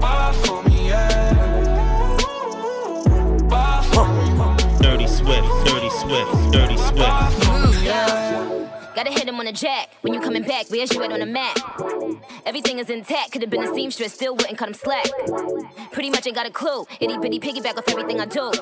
Bar 0.00 0.32
for 0.32 0.62
me, 0.62 0.88
yeah. 0.88 2.16
Bar 3.48 3.82
for 3.82 4.06
me. 4.08 4.26
Dirty 4.80 5.06
Swift. 5.06 5.48
Dirty 5.66 5.90
Swift. 5.90 6.52
Dirty 6.52 6.76
Swift. 6.76 7.39
Gotta 9.00 9.12
hit 9.12 9.26
him 9.26 9.40
on 9.40 9.46
the 9.46 9.52
jack. 9.52 9.88
When 10.02 10.12
you 10.12 10.20
coming 10.20 10.42
back, 10.42 10.66
where's 10.68 10.92
you 10.92 11.02
at 11.02 11.10
on 11.10 11.20
the 11.20 11.24
map? 11.24 11.56
Everything 12.44 12.80
is 12.80 12.90
intact. 12.90 13.32
Could've 13.32 13.48
been 13.48 13.62
a 13.62 13.74
seamstress, 13.74 14.12
still 14.12 14.36
wouldn't 14.36 14.58
cut 14.58 14.68
him 14.68 14.74
slack. 14.74 15.06
Pretty 15.90 16.10
much 16.10 16.26
ain't 16.26 16.36
got 16.36 16.46
a 16.46 16.50
clue. 16.50 16.84
Itty 17.00 17.16
bitty 17.16 17.40
piggyback 17.40 17.78
off 17.78 17.88
everything 17.88 18.20
I 18.20 18.26
do. 18.26 18.52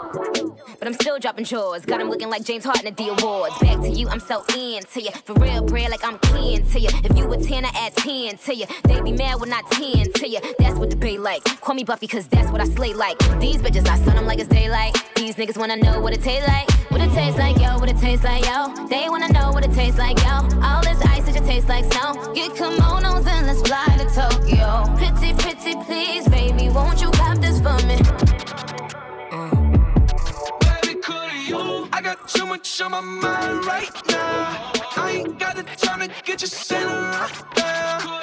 But 0.79 0.87
I'm 0.87 0.95
still 0.95 1.19
dropping 1.19 1.45
chores. 1.45 1.85
Got 1.85 2.01
him 2.01 2.09
looking 2.09 2.31
like 2.31 2.45
James 2.45 2.65
Harden 2.65 2.87
at 2.87 2.97
the 2.97 3.09
awards. 3.09 3.59
Back 3.59 3.81
to 3.81 3.91
you, 3.91 4.09
I'm 4.09 4.21
so 4.21 4.45
into 4.55 5.03
you. 5.03 5.11
For 5.25 5.35
real, 5.35 5.65
bread, 5.65 5.91
like 5.91 6.05
I'm 6.05 6.21
keen 6.21 6.65
to 6.65 6.79
you. 6.79 6.91
If 7.03 7.19
you 7.19 7.33
a 7.33 7.37
10, 7.37 7.65
I 7.65 7.71
add 7.75 7.97
10 7.97 8.39
to 8.39 8.55
you. 8.55 8.67
They 8.85 9.01
be 9.01 9.11
mad 9.11 9.41
when 9.41 9.53
I 9.53 9.63
10 9.73 10.13
to 10.13 10.29
you. 10.29 10.39
That's 10.61 10.79
what 10.79 10.91
the 10.91 10.97
bay 10.97 11.19
like. 11.19 11.43
Call 11.61 11.75
me 11.75 11.83
Buffy, 11.83 12.07
cause 12.07 12.29
that's 12.29 12.53
what 12.53 12.61
I 12.61 12.67
slay 12.67 12.95
like. 12.95 13.19
These 13.41 13.57
bitches, 13.57 13.89
I 13.89 13.97
sun 13.97 14.15
them 14.15 14.27
like 14.27 14.39
it's 14.39 14.49
daylight. 14.49 14.95
These 15.17 15.35
niggas 15.35 15.59
wanna 15.59 15.79
know 15.79 16.01
what 16.01 16.13
it 16.13 16.23
taste 16.23 16.47
like. 16.47 16.69
What 16.99 17.11
it 17.11 17.15
tastes 17.15 17.39
like, 17.39 17.59
yo, 17.61 17.79
what 17.79 17.89
it 17.89 17.97
tastes 17.99 18.25
like, 18.25 18.45
yo. 18.45 18.75
They 18.89 19.09
wanna 19.09 19.29
know 19.29 19.53
what 19.53 19.65
it 19.65 19.73
tastes 19.73 20.01
like, 20.01 20.19
yo. 20.19 20.49
All 20.61 20.83
this 20.83 21.01
ice, 21.03 21.29
it 21.29 21.35
just 21.35 21.47
tastes 21.47 21.69
like 21.69 21.85
snow. 21.93 22.13
Get 22.35 22.57
kimonos 22.57 23.25
and 23.25 23.47
let's 23.47 23.63
fly 23.63 23.87
to 23.99 24.05
Tokyo. 24.13 24.83
Pretty, 24.97 25.33
pretty, 25.35 25.77
please, 25.85 26.27
baby, 26.29 26.69
won't 26.71 27.01
you 27.01 27.09
cop 27.13 27.39
this 27.39 27.61
for 27.61 27.77
me? 27.87 27.99
Mm. 29.31 29.79
I 31.93 32.01
got 32.03 32.27
too 32.29 32.47
much 32.47 32.81
on 32.81 32.91
my 32.91 33.01
mind 33.01 33.65
right 33.65 33.93
now. 34.09 34.73
I 34.97 35.11
ain't 35.19 35.39
got 35.39 35.55
the 35.55 35.63
time 35.63 36.01
to 36.01 36.09
get 36.25 36.43
you 36.43 36.49
centered 36.49 36.89
right 36.89 37.43
now. 37.59 38.19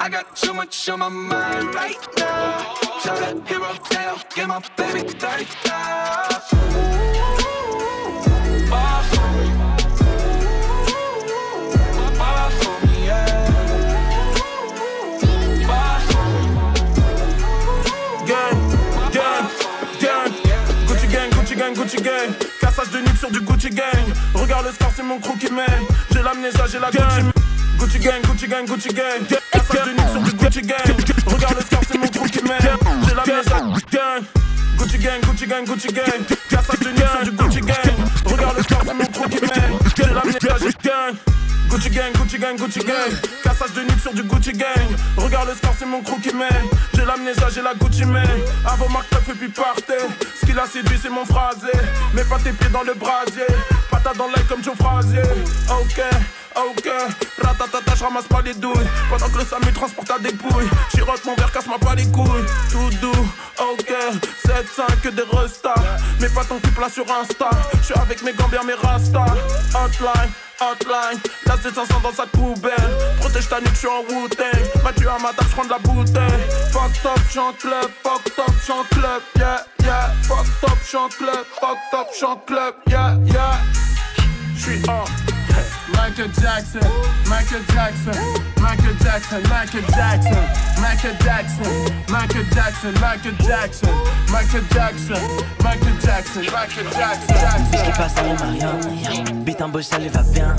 I 0.00 0.08
got 0.10 0.34
too 0.34 0.52
much 0.52 0.88
on 0.88 0.98
my 0.98 1.08
mind 1.08 1.72
right 1.76 1.96
now. 2.18 2.74
Tell 3.04 3.16
that 3.20 3.46
hero 3.46 3.72
tale, 3.88 4.18
get 4.34 4.48
my 4.48 4.58
baby 4.76 5.08
35. 5.08 7.39
Gucci 21.90 22.04
gang, 22.04 22.14
gang. 22.14 22.34
Cassage 22.60 22.90
de 22.90 22.98
nuque 22.98 23.16
sur 23.18 23.30
du 23.30 23.40
Gucci 23.40 23.70
gang. 23.70 23.84
Regarde 24.34 24.66
le 24.66 24.72
score, 24.72 24.92
c'est 24.94 25.02
mon 25.02 25.18
crew 25.18 25.36
qui 25.38 25.52
mène. 25.52 25.66
J'ai 26.12 26.22
l'amnésia, 26.22 26.64
j'ai 26.70 26.78
la 26.78 26.90
Gucci. 26.90 27.26
Gucci 27.78 27.98
gang, 27.98 28.22
Gucci 28.22 28.46
gang, 28.46 28.64
Gucci 28.64 28.88
gang. 28.90 29.26
Cassage 29.50 29.86
de 29.86 29.90
nuque 29.90 30.08
sur 30.08 30.22
du 30.22 30.32
Gucci 30.32 30.62
gang. 30.62 30.78
Regarde 31.26 31.56
le 31.56 31.62
score, 31.62 31.80
c'est 31.90 31.98
mon 31.98 32.06
crew 32.06 32.30
qui 32.30 32.42
mène. 32.44 32.58
J'ai 33.08 33.14
l'amnésia, 33.14 33.60
gang. 33.90 34.22
Gucci 34.80 34.96
gang, 34.96 35.20
Gucci 35.20 35.46
gang, 35.46 35.64
Gucci 35.66 35.88
gang. 35.92 36.24
Cassage 36.48 36.80
de 36.80 36.88
nuque 36.88 37.04
sur 37.06 37.24
du 37.24 37.32
Gucci 37.32 37.60
gang. 37.60 37.96
Regarde 38.24 38.56
le 38.56 38.62
score, 38.62 38.82
c'est 38.86 38.94
mon 38.94 39.04
crew 39.04 39.28
qui 39.28 39.40
mène. 39.42 39.78
J'ai 39.94 40.04
l'amnésia, 40.04 40.56
j'ai 40.58 40.88
gang. 40.88 41.14
Gucci 41.68 41.90
gang, 41.90 42.12
Gucci 42.14 42.38
gang, 42.38 42.56
Gucci 42.56 42.80
gang. 42.80 43.12
Cassage 43.44 43.72
de 43.74 43.82
nuque 43.82 44.00
sur 44.00 44.14
du 44.14 44.22
Gucci 44.22 44.52
gang. 44.54 44.88
Regarde 45.18 45.50
le 45.50 45.54
score, 45.54 45.74
c'est 45.78 45.84
mon 45.84 46.00
crew 46.00 46.18
qui 46.22 46.34
mène. 46.34 46.66
J'ai 46.94 47.04
l'amnésia, 47.04 47.48
j'ai 47.54 47.60
la 47.60 47.74
Gucci 47.74 48.06
man. 48.06 48.24
Avant 48.64 48.88
Marc 48.88 49.06
et 49.12 49.34
puis 49.34 49.48
partez. 49.48 50.02
Ce 50.40 50.46
qui 50.46 50.52
l'a 50.54 50.66
séduit, 50.66 50.98
c'est 51.00 51.10
mon 51.10 51.26
phrasé. 51.26 51.72
Mets 52.14 52.24
pas 52.24 52.38
tes 52.38 52.52
pieds 52.52 52.70
dans 52.70 52.82
le 52.82 52.94
brasier. 52.94 53.46
Patate 53.90 54.16
dans 54.16 54.28
l'air 54.28 54.46
comme 54.48 54.64
Joe 54.64 54.74
Frazier. 54.76 55.22
Ok. 55.68 56.00
Ok, 56.56 56.88
ratatata, 57.40 57.94
je 57.94 58.04
ramasse 58.04 58.26
pas 58.26 58.42
les 58.42 58.54
douilles. 58.54 58.88
Pendant 59.08 59.28
que 59.28 59.38
le 59.38 59.44
Samu 59.44 59.72
transporte 59.72 60.20
des 60.20 60.32
pouilles. 60.32 60.68
Chirote 60.90 61.24
mon 61.24 61.34
verre, 61.36 61.52
casse-moi 61.52 61.78
pas 61.78 61.94
les 61.94 62.06
couilles. 62.06 62.44
Tout 62.70 62.90
doux, 63.00 63.28
ok. 63.58 63.94
7-5 64.44 65.00
que 65.02 65.08
des 65.10 65.22
restas. 65.22 65.74
Mets 66.20 66.28
pas 66.28 66.44
ton 66.44 66.58
cul 66.58 66.70
là 66.80 66.88
sur 66.88 67.04
Insta. 67.10 67.50
Je 67.80 67.86
suis 67.86 67.94
avec 67.94 68.22
mes 68.22 68.32
gambiens, 68.32 68.64
mes 68.64 68.74
rastas. 68.74 69.34
Hotline, 69.74 70.32
hotline. 70.60 71.20
La 71.46 71.56
500 71.56 72.00
dans 72.02 72.12
sa 72.12 72.26
poubelle. 72.26 72.74
Protège 73.20 73.48
ta 73.48 73.60
nuque, 73.60 73.74
je 73.74 73.78
suis 73.78 73.88
en 73.88 74.02
Wu-Tang. 74.12 74.82
Mathieu 74.82 75.08
à 75.08 75.18
ma 75.18 75.32
table, 75.32 75.48
je 75.56 75.64
de 75.64 75.70
la 75.70 75.78
bouteille. 75.78 76.72
Fuck 76.72 76.92
top, 77.02 77.20
chante 77.32 77.58
club. 77.58 77.90
Fuck 78.02 78.34
top, 78.34 78.52
chante 78.66 78.88
club. 78.88 79.22
Yeah, 79.36 79.64
yeah. 79.84 80.12
Fuck 80.24 80.46
top, 80.60 80.78
chante 80.84 81.16
club. 81.16 81.44
Fuck 81.60 81.78
top, 81.92 82.08
chante 82.18 82.44
club. 82.46 82.74
Yeah, 82.88 83.16
yeah. 83.26 83.60
J'suis 84.56 84.82
en. 84.88 85.04
Michael 85.92 86.30
Jackson, 86.40 86.80
Michael 87.28 87.62
Jackson, 87.72 88.18
Michael 88.60 88.94
Jackson, 89.02 89.42
Michael 89.48 89.84
Jackson, 89.94 90.44
Michael 90.80 91.16
Jackson, 91.24 91.64
Michael 92.08 92.44
Jackson, 92.54 92.92
Michael 93.00 93.34
Jackson, 93.44 93.88
Michael 94.30 94.64
Jackson, 94.70 95.14
Michael 95.62 95.96
Jackson, 96.00 96.42
Michael 96.52 96.86
Jackson, 96.92 97.34
Je 97.72 97.84
t'ai 97.84 97.92
passé 97.92 98.20
les 98.22 98.34
Marion, 98.34 99.44
beat 99.44 99.60
en 99.62 99.68
bouche, 99.68 99.84
ça 99.84 99.98
lui 99.98 100.08
va 100.08 100.22
bien. 100.22 100.54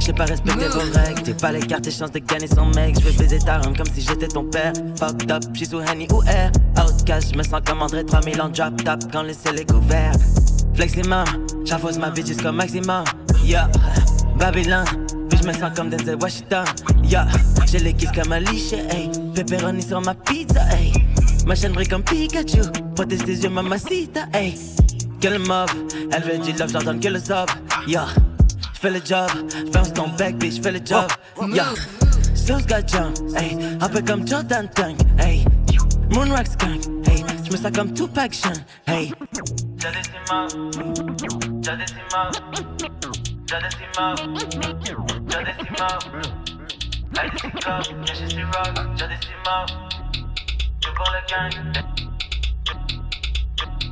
J'ai 0.00 0.12
pas 0.12 0.24
respecté 0.24 0.66
vos 0.68 0.80
règles, 0.98 1.22
t'es 1.22 1.34
pas 1.34 1.52
les 1.52 1.60
cartes 1.60 1.86
et 1.86 1.90
chances 1.90 2.10
de 2.10 2.18
gagner 2.20 2.46
son 2.46 2.66
mec. 2.66 2.96
Je 2.98 3.08
vais 3.08 3.12
baiser 3.12 3.38
ta 3.38 3.58
rhum 3.58 3.76
comme 3.76 3.86
si 3.94 4.00
j'étais 4.00 4.28
ton 4.28 4.44
père. 4.44 4.72
Fucked 4.98 5.30
up, 5.30 5.42
j'suis 5.52 5.66
sous 5.66 5.80
Henny 5.80 6.08
ou 6.12 6.22
Air. 6.24 6.50
Outcast, 6.78 7.32
j'me 7.34 7.42
sens 7.42 7.60
comme 7.64 7.82
André 7.82 8.04
3000 8.04 8.40
en 8.40 8.48
drop 8.48 8.82
top 8.82 9.00
quand 9.12 9.22
le 9.22 9.32
ciel 9.32 9.60
est 9.60 9.70
couvert. 9.70 10.12
Fleximum, 10.74 11.24
j'enfonce 11.64 11.98
ma 11.98 12.10
bitch 12.10 12.28
jusqu'au 12.28 12.52
maximum. 12.52 13.04
Yeah, 13.44 13.68
Babylon, 14.40 14.84
je 15.30 15.46
me 15.46 15.52
sens 15.52 15.70
comme 15.76 15.90
Denzel 15.90 16.16
Washington. 16.20 16.64
Yeah, 17.04 17.26
j'ai 17.70 17.78
les 17.78 17.92
kisses 17.92 18.10
comme 18.12 18.32
Alicia, 18.32 18.78
hey. 18.90 19.10
Pepperoni 19.34 19.82
sur 19.82 20.00
ma 20.00 20.14
pizza, 20.14 20.62
hey. 20.72 20.92
Ma 21.46 21.54
chaîne 21.54 21.72
brille 21.72 21.86
comme 21.86 22.02
Pikachu. 22.02 22.62
Protège 22.96 23.24
tes 23.24 23.34
yeux, 23.34 23.50
mamacita, 23.50 24.22
hey. 24.32 24.58
Que 25.20 25.28
le 25.28 25.38
mob, 25.40 25.68
elle 26.10 26.22
veut 26.22 26.38
du 26.38 26.52
love, 26.52 26.72
j'ordonne 26.72 27.00
que 27.00 27.08
le 27.08 27.20
sub. 27.20 27.50
Yeah, 27.86 28.06
j'fais 28.74 28.90
le 28.90 29.00
job, 29.04 29.28
bounce 29.74 29.92
ton 29.92 30.08
bec, 30.08 30.38
bitch, 30.38 30.56
j'fais 30.56 30.72
le 30.72 30.80
job. 30.82 31.10
Yeah, 31.52 31.74
Sauce 32.34 32.66
got 32.66 32.88
jump, 32.88 33.18
hey. 33.36 33.58
Un 33.78 33.88
peu 33.90 34.00
comme 34.00 34.26
Jordan 34.26 34.68
Tank, 34.74 34.98
hey. 35.18 35.44
Moonrock 36.10 36.46
skunk, 36.46 36.80
hey. 37.06 37.22
J'me 37.44 37.56
sens 37.58 37.72
comme 37.74 37.92
Tupac 37.92 38.32
Shawn, 38.32 38.56
hey. 38.86 39.12
Emo, 40.32 40.48
just 41.60 41.78
this 41.78 41.92
emo, 42.14 42.99
just 43.50 43.62
this 43.64 43.74
emo, 43.82 44.14
just 44.14 44.50
this 44.52 44.86
emo. 44.86 45.10
Like 47.16 47.32
this 47.32 47.44
emo, 47.44 47.74
yeah 48.06 48.28
she 48.28 48.42
rock, 48.42 48.78
just 48.96 49.10
this 49.10 49.26
emo. 49.26 49.56
Je 50.78 50.88
pour 50.94 51.10
le 51.10 51.20
gang. 51.26 51.54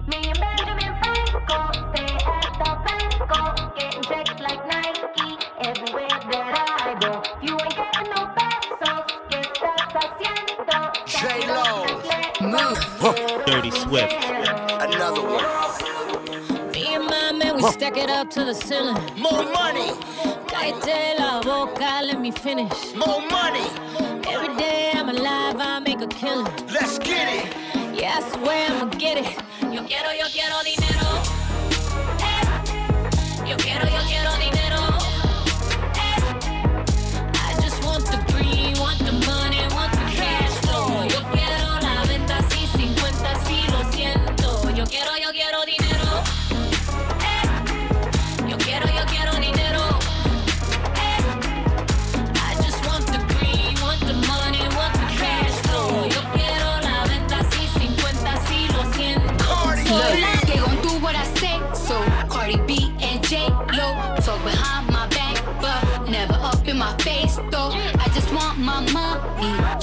Me 0.06 0.18
and 0.28 0.38
Benjamin 0.38 0.92
Franco 1.02 1.58
stay 1.90 2.10
at 2.14 2.46
the 2.54 2.70
Banco, 2.86 3.40
getting 3.74 4.02
checks 4.04 4.38
like 4.40 4.62
Nike 4.68 5.28
everywhere 5.58 6.18
that 6.30 6.54
I 6.80 6.94
go. 7.00 7.10
You 7.42 7.54
ain't 7.58 7.74
getting 7.74 8.10
no 8.14 8.20
pesos, 8.36 9.02
¿qué 9.28 9.38
estás 9.40 9.90
haciendo? 9.98 10.78
J-Lo, 11.04 11.66
move. 12.40 12.80
Dirty 13.44 13.72
Swift. 13.72 14.14
Another 14.80 15.22
one. 15.22 16.07
We 17.58 17.70
stack 17.72 17.96
it 17.96 18.08
up 18.08 18.30
to 18.30 18.44
the 18.44 18.54
ceiling. 18.54 18.94
More 19.18 19.44
money. 19.60 19.90
Cállate 20.46 21.18
la 21.18 21.40
boca, 21.40 22.02
let 22.04 22.20
me 22.20 22.30
finish. 22.30 22.94
More 22.94 23.20
money. 23.38 23.66
Every 24.28 24.54
day 24.56 24.92
I'm 24.94 25.08
alive, 25.08 25.56
I 25.58 25.80
make 25.80 26.00
a 26.00 26.06
killing. 26.06 26.46
Let's 26.72 26.98
get 27.00 27.26
it. 27.38 27.46
Yeah, 27.98 28.18
I 28.18 28.20
swear 28.30 28.70
I'ma 28.70 28.86
get 29.04 29.18
it. 29.18 29.36
Yo 29.74 29.82
quiero, 29.90 30.10
yo 30.12 30.26
quiero 30.32 30.62
dinero. 30.62 30.77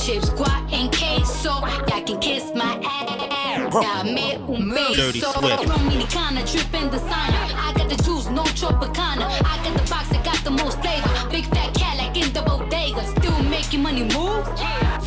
Chips, 0.06 0.30
guac, 0.30 0.72
and 0.72 0.92
queso. 0.92 1.54
Y'all 1.90 2.04
can 2.06 2.20
kiss 2.20 2.52
my 2.54 2.80
ass. 2.84 3.74
Dame 3.74 4.38
un 4.48 4.70
Dirty 4.96 5.20
beso. 5.20 5.32
Swift. 5.40 5.64
Dominicana, 5.64 6.42
drippin' 6.46 6.90
designer. 6.92 7.44
I 7.58 7.74
got 7.76 7.90
the 7.90 7.98
juice, 8.04 8.28
no 8.30 8.44
Tropicana. 8.60 9.26
I 9.26 9.56
got 9.64 9.74
the 9.74 9.90
box 9.90 10.10
that 10.10 10.24
got 10.24 10.38
the 10.44 10.52
most 10.52 10.80
flavor. 10.82 11.10
Big 11.32 11.46
fat 11.46 11.74
cat 11.74 11.98
like 11.98 12.16
in 12.16 12.32
the 12.34 12.42
bodega. 12.44 13.04
Still 13.18 13.42
making 13.44 13.82
money 13.82 14.04
move. 14.04 14.46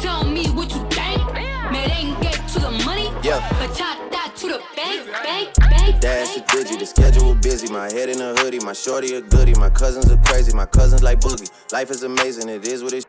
Tell 0.03 0.25
me 0.25 0.47
what 0.49 0.69
you 0.75 0.83
think. 0.91 1.23
Merengue 1.73 2.33
to 2.53 2.59
the 2.61 2.73
money. 2.85 3.09
Yeah. 3.23 3.41
Bachata 3.61 4.35
to 4.41 4.47
the 4.49 4.61
bank, 4.75 5.07
bank, 5.23 5.55
bank. 5.59 6.01
Dash 6.01 6.37
a 6.37 6.41
digi, 6.41 6.79
the 6.79 6.87
schedule 6.87 7.35
busy. 7.37 7.73
My 7.73 7.93
head 7.93 8.09
in 8.09 8.21
a 8.21 8.35
hoodie, 8.41 8.61
my 8.61 8.73
shorty 8.73 9.15
a 9.15 9.21
goodie. 9.21 9.55
My 9.55 9.71
cousins 9.71 10.11
are 10.11 10.21
crazy, 10.25 10.53
my 10.55 10.67
cousins 10.67 11.03
like 11.03 11.21
boogie. 11.21 11.51
Life 11.73 11.91
is 11.91 12.03
amazing, 12.03 12.49
it 12.49 12.67
is 12.67 12.83
what 12.83 12.93
it 12.93 13.07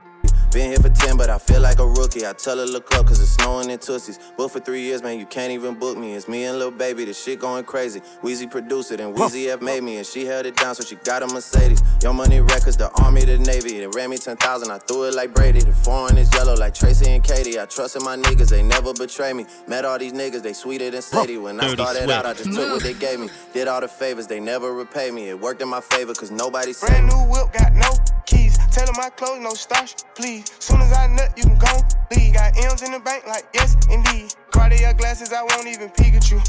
been 0.51 0.69
here 0.71 0.79
for 0.79 0.89
10, 0.89 1.17
but 1.17 1.29
I 1.29 1.37
feel 1.37 1.61
like 1.61 1.79
a 1.79 1.85
rookie. 1.87 2.25
I 2.25 2.33
tell 2.33 2.57
her 2.57 2.65
look 2.65 2.93
up, 2.95 3.05
cause 3.07 3.19
it's 3.21 3.31
snowing 3.31 3.69
in 3.69 3.77
Tussies. 3.79 4.19
Booked 4.37 4.53
for 4.53 4.59
three 4.59 4.81
years, 4.81 5.01
man, 5.03 5.19
you 5.19 5.25
can't 5.25 5.51
even 5.51 5.75
book 5.75 5.97
me. 5.97 6.13
It's 6.15 6.27
me 6.27 6.45
and 6.45 6.57
Lil 6.59 6.71
Baby, 6.71 7.05
the 7.05 7.13
shit 7.13 7.39
going 7.39 7.63
crazy. 7.65 8.01
Weezy 8.23 8.49
produced 8.49 8.91
it, 8.91 8.99
and 8.99 9.15
Weezy 9.15 9.47
F 9.49 9.61
made 9.61 9.83
me, 9.83 9.97
and 9.97 10.05
she 10.05 10.25
held 10.25 10.45
it 10.45 10.55
down, 10.55 10.75
so 10.75 10.83
she 10.83 10.95
got 10.97 11.23
a 11.23 11.27
Mercedes. 11.27 11.81
Young 12.01 12.15
Money 12.15 12.41
Records, 12.41 12.77
the 12.77 12.89
Army, 13.03 13.25
the 13.25 13.37
Navy. 13.37 13.79
They 13.79 13.87
ran 13.87 14.09
me 14.09 14.17
10,000, 14.17 14.71
I 14.71 14.77
threw 14.79 15.03
it 15.05 15.15
like 15.15 15.33
Brady. 15.33 15.59
The 15.61 15.71
foreign 15.73 16.17
is 16.17 16.33
yellow 16.33 16.55
like 16.55 16.73
Tracy 16.73 17.09
and 17.11 17.23
Katie. 17.23 17.59
I 17.59 17.65
trust 17.65 17.95
in 17.95 18.03
my 18.03 18.17
niggas, 18.17 18.49
they 18.49 18.63
never 18.63 18.93
betray 18.93 19.33
me. 19.33 19.45
Met 19.67 19.85
all 19.85 19.99
these 19.99 20.13
niggas, 20.13 20.41
they 20.41 20.53
sweeter 20.53 20.89
than 20.89 21.01
Sadie. 21.01 21.37
When 21.37 21.59
I 21.59 21.63
Dirty 21.69 21.83
started 21.83 22.09
out, 22.09 22.25
I 22.25 22.33
just 22.33 22.53
took 22.53 22.71
what 22.71 22.83
they 22.83 22.93
gave 22.93 23.19
me. 23.19 23.29
Did 23.53 23.67
all 23.67 23.81
the 23.81 23.87
favors, 23.87 24.27
they 24.27 24.39
never 24.39 24.73
repay 24.73 25.11
me. 25.11 25.29
It 25.29 25.39
worked 25.39 25.61
in 25.61 25.67
my 25.69 25.81
favor, 25.81 26.13
cause 26.13 26.31
nobody 26.31 26.73
said 26.73 26.87
Brand 26.87 27.07
new 27.07 27.19
whip, 27.31 27.53
got 27.53 27.73
no 27.73 27.89
keys. 28.25 28.57
Tell 28.71 28.87
'em 28.87 28.95
my 28.97 29.09
clothes, 29.09 29.41
no 29.41 29.53
starch, 29.53 29.95
please. 30.15 30.38
Soon 30.59 30.81
as 30.81 30.93
I 30.93 31.07
nut, 31.07 31.33
you 31.37 31.43
can 31.43 31.57
go 31.57 31.73
leave. 32.11 32.33
Got 32.33 32.57
M's 32.57 32.81
in 32.81 32.91
the 32.91 32.99
bank, 32.99 33.25
like 33.27 33.45
yes, 33.53 33.75
indeed. 33.89 34.33
Cartier 34.51 34.93
glasses, 34.93 35.33
I 35.33 35.43
won't 35.43 35.67
even 35.67 35.89
peek 35.89 36.13
at 36.13 36.29
you. 36.31 36.41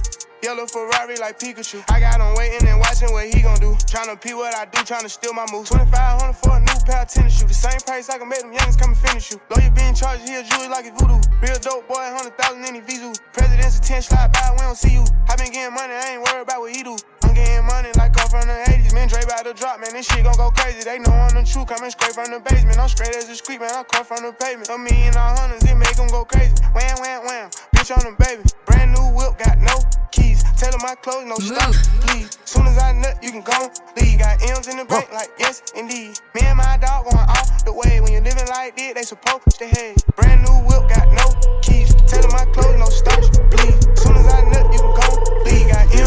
Yellow 0.43 0.67
Ferrari 0.67 1.17
like 1.17 1.39
Pikachu. 1.39 1.85
I 1.91 2.01
got 2.01 2.17
him 2.17 2.35
waiting 2.35 2.67
and 2.67 2.81
watching 2.81 3.13
what 3.13 3.29
he 3.29 3.43
gon' 3.43 3.61
do. 3.61 3.77
Tryna 3.85 4.21
pee 4.21 4.33
what 4.33 4.55
I 4.55 4.65
do, 4.65 4.81
tryna 4.81 5.11
steal 5.11 5.35
my 5.35 5.45
moves. 5.53 5.69
2500 5.69 6.33
for 6.33 6.57
a 6.57 6.61
new 6.61 6.81
pair 6.87 7.03
of 7.03 7.09
tennis 7.09 7.39
shoes. 7.39 7.49
The 7.49 7.55
same 7.55 7.81
price 7.81 8.09
I 8.09 8.17
can 8.17 8.29
make 8.29 8.41
them 8.41 8.53
youngins 8.53 8.79
come 8.79 8.91
and 8.91 8.99
finish 8.99 9.31
you. 9.33 9.41
Lawyer 9.51 9.71
being 9.71 9.95
charged, 9.95 10.27
he 10.27 10.37
a 10.37 10.43
jewelry 10.43 10.69
like 10.69 10.87
it's 10.87 10.97
voodoo. 10.97 11.21
Real 11.45 11.59
dope 11.61 11.87
boy, 11.89 12.01
100,000 12.01 12.65
in 12.65 12.81
his 12.81 12.85
visu. 12.89 13.13
President's 13.33 13.79
a 13.79 13.83
10 13.83 14.03
slide 14.03 14.33
by, 14.33 14.49
we 14.53 14.65
don't 14.65 14.77
see 14.77 14.95
you. 14.95 15.05
I 15.29 15.37
been 15.37 15.53
getting 15.53 15.75
money, 15.75 15.93
I 15.93 16.17
ain't 16.17 16.23
worried 16.25 16.43
about 16.49 16.61
what 16.61 16.75
he 16.75 16.83
do. 16.83 16.97
I'm 17.31 17.37
getting 17.37 17.65
money 17.65 17.91
like 17.95 18.11
I'm 18.19 18.27
from 18.27 18.43
the 18.51 18.59
80s. 18.67 18.93
Man, 18.93 19.07
Dre 19.07 19.23
about 19.23 19.47
to 19.47 19.55
drop, 19.55 19.79
man. 19.79 19.95
This 19.95 20.11
shit 20.11 20.25
gon' 20.25 20.35
go 20.35 20.51
crazy. 20.51 20.83
They 20.83 20.99
know 20.99 21.15
I'm 21.15 21.31
the 21.31 21.47
truth, 21.47 21.71
coming 21.71 21.91
straight 21.95 22.11
from 22.11 22.27
the 22.35 22.43
basement. 22.43 22.75
I'm 22.77 22.89
straight 22.91 23.15
as 23.15 23.31
a 23.31 23.37
street, 23.37 23.61
man. 23.61 23.71
I 23.71 23.85
come 23.87 24.03
from 24.03 24.27
the 24.27 24.35
pavement. 24.35 24.67
A 24.67 24.75
million 24.75 25.15
all 25.15 25.39
hundreds, 25.39 25.63
it 25.63 25.79
make 25.79 25.95
them 25.95 26.11
go 26.11 26.25
crazy. 26.27 26.59
Wham, 26.75 26.99
wham, 26.99 27.23
wham. 27.23 27.47
Bitch 27.71 27.95
on 27.95 28.03
the 28.03 28.19
baby. 28.19 28.43
Brand 28.67 28.99
new 28.99 29.15
whip, 29.15 29.39
got 29.39 29.63
no 29.63 29.79
keys. 30.11 30.43
Tell 30.59 30.75
'em 30.75 30.83
my 30.83 30.99
clothes, 30.99 31.31
no 31.31 31.39
stuff, 31.39 31.71
please. 32.03 32.35
Soon 32.45 32.67
as 32.67 32.83
I 32.83 32.91
nut, 32.99 33.23
you 33.23 33.31
can 33.31 33.47
go 33.47 33.71
leave. 33.95 34.19
Got 34.19 34.43
M's 34.51 34.67
in 34.67 34.83
the 34.83 34.85
bank, 34.85 35.07
like 35.15 35.31
yes, 35.39 35.63
indeed. 35.79 36.19
Me 36.35 36.43
and 36.51 36.59
my 36.59 36.83
dog 36.83 37.07
going 37.07 37.31
off 37.31 37.65
the 37.65 37.73
way. 37.73 38.01
When 38.03 38.11
you're 38.11 38.27
living 38.27 38.49
like 38.51 38.75
this, 38.75 38.95
they 38.95 39.07
supposed 39.07 39.55
to 39.63 39.67
hate. 39.71 40.03
Brand 40.19 40.43
new 40.43 40.67
whip, 40.67 40.83
got 40.91 41.07
no 41.15 41.31
keys. 41.63 41.95
Tell 42.11 42.27
'em 42.27 42.33
my 42.35 42.45
clothes, 42.51 42.75
no 42.75 42.91
starch, 42.91 43.31
please. 43.55 43.70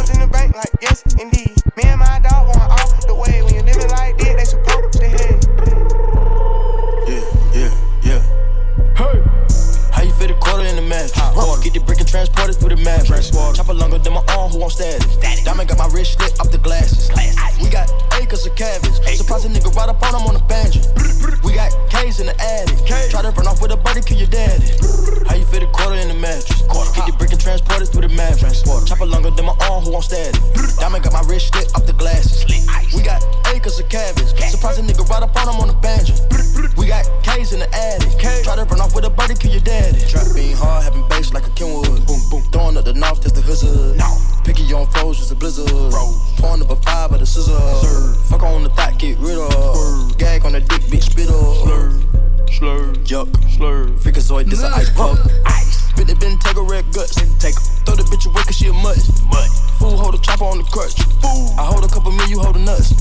M's 0.04 0.10
in 0.10 0.20
the 0.20 0.28
bank, 0.28 0.54
like 0.56 0.70
yes, 0.82 1.01
indeed. 1.16 1.56
Me 1.78 1.84
and 1.86 1.99
my 1.99 2.20
dog 2.20 2.47
going 2.47 2.60
off 2.60 3.08
the 3.08 3.16
way. 3.16 3.41
When 3.41 3.54
you're 3.54 3.64
living 3.64 3.89
like 3.89 4.18
this, 4.18 4.36
they 4.36 4.43
supposed 4.43 4.99
to 4.99 5.08
hate. 5.08 5.32
Quarter 10.93 11.09
the 11.09 11.33
match? 11.33 11.63
Get 11.63 11.73
the 11.73 11.79
brick 11.79 11.99
and 11.99 12.07
transport 12.07 12.49
it 12.49 12.55
through 12.55 12.75
the 12.75 12.81
match. 12.83 13.07
Chopper 13.55 13.73
longer 13.73 13.97
than 13.97 14.13
my 14.13 14.23
arm, 14.35 14.51
who 14.51 14.59
won't 14.59 14.73
status? 14.73 15.15
Diamond 15.43 15.69
got 15.69 15.77
my 15.77 15.87
wrist 15.87 16.19
slit 16.19 16.39
up 16.39 16.51
the 16.51 16.57
glasses. 16.57 17.09
We 17.61 17.69
got 17.69 17.89
acres 18.19 18.45
of 18.45 18.55
cabbage. 18.55 18.99
Surprise 19.17 19.45
a 19.45 19.49
nigga 19.49 19.73
right 19.75 19.89
up 19.89 20.01
on 20.03 20.15
him 20.15 20.27
on 20.27 20.33
the 20.33 20.43
banjo. 20.45 20.81
We 21.43 21.53
got 21.53 21.71
K's 21.89 22.19
in 22.19 22.27
the 22.27 22.35
attic. 22.41 22.77
K. 22.85 23.07
Try 23.09 23.21
to 23.21 23.31
run 23.31 23.47
off 23.47 23.61
with 23.61 23.71
a 23.71 23.77
buddy, 23.77 24.01
kill 24.01 24.17
your 24.17 24.27
daddy. 24.27 24.67
How 25.27 25.35
you 25.35 25.45
fit 25.45 25.63
a 25.63 25.67
quarter 25.67 25.95
in 25.95 26.07
the 26.09 26.17
mattress? 26.19 26.61
Get 26.95 27.05
the 27.07 27.15
brick 27.17 27.31
and 27.31 27.39
transport 27.39 27.81
it 27.81 27.87
through 27.87 28.07
the 28.07 28.13
mattress. 28.13 28.63
Chopper 28.85 29.05
longer 29.05 29.31
than 29.31 29.45
my 29.45 29.55
arm, 29.69 29.83
who 29.83 29.91
won't 29.91 30.05
status? 30.05 30.39
Diamond 30.77 31.03
got 31.03 31.13
my 31.13 31.23
wrist 31.23 31.53
slit 31.53 31.71
up 31.75 31.85
the 31.85 31.93
glasses. 31.93 32.43
We 32.93 33.01
got 33.01 33.23
acres 33.55 33.79
of 33.79 33.87
cabbage. 33.89 34.35
Surprise 34.51 34.77
a 34.77 34.83
nigga 34.83 35.07
right 35.07 35.23
up 35.23 35.35
on 35.39 35.47
him 35.47 35.61
on 35.61 35.67
the 35.71 35.77
banjo. 35.79 36.13
We 36.75 36.87
got 36.87 37.07
K's 37.23 37.53
in 37.53 37.59
the 37.59 37.69
attic. 37.71 38.19
K. 38.19 38.43
Try 38.43 38.55
to 38.57 38.65
run 38.65 38.81
off 38.81 38.93
with 38.95 39.05
a 39.05 39.09
buddy, 39.09 39.35
kill 39.35 39.51
your 39.51 39.63
daddy. 39.63 39.99
Trap 40.09 40.27
being 40.35 40.55
hard, 40.55 40.82
having 40.84 41.07
bass 41.07 41.34
like 41.34 41.47
a 41.47 41.49
Kenwood. 41.51 42.05
Boom, 42.05 42.19
boom. 42.29 42.41
Throwing 42.51 42.77
up 42.77 42.86
the 42.86 42.93
north, 42.93 43.21
that's 43.21 43.34
the 43.34 43.41
hood. 43.41 43.97
No. 43.97 44.07
Picky 44.43 44.67
on 44.73 44.86
foes, 44.91 45.17
just 45.17 45.31
a 45.31 45.36
blizzard. 45.36 45.67
Pouring 46.38 46.61
up 46.61 46.69
a 46.69 46.75
five 46.75 47.11
by 47.11 47.17
the 47.17 47.25
scissor. 47.25 47.55
Fuck 48.29 48.43
on 48.43 48.63
the 48.63 48.69
thought, 48.69 48.99
get 48.99 49.17
rid 49.19 49.38
of. 49.38 50.17
Gag 50.17 50.45
on 50.45 50.51
the 50.51 50.59
dick, 50.59 50.84
bitch, 50.91 51.09
spit 51.09 51.29
up. 51.29 51.55
Slur, 51.63 51.91
slur, 52.51 52.93
yuck, 53.07 53.29
slur. 53.55 53.88
Freakazoid, 54.03 54.49
this 54.49 54.61
a 54.61 54.67
ice 54.67 54.89
puff. 54.91 55.17
Ice. 55.45 55.93
Bit 55.95 56.07
the 56.07 56.15
bin, 56.15 56.38
take 56.39 56.57
a 56.57 56.61
red 56.61 56.86
guts. 56.91 57.15
Take 57.39 57.55
Throw 57.86 57.95
the 57.95 58.03
bitch 58.03 58.25
away 58.27 58.43
cause 58.43 58.57
she 58.57 58.67
a 58.67 58.73
mutt. 58.73 58.99
Mutt. 59.29 59.49
Fool 59.79 59.95
hold 59.95 60.15
a 60.15 60.19
chopper 60.19 60.45
on 60.45 60.57
the 60.57 60.63
crutch. 60.65 60.99
Fool. 61.23 61.53
I 61.59 61.65
hold 61.65 61.84
a 61.84 61.88
couple 61.88 62.11
mil, 62.11 62.27
you 62.27 62.39
hold 62.39 62.55
a 62.55 62.59
nuts. 62.59 62.91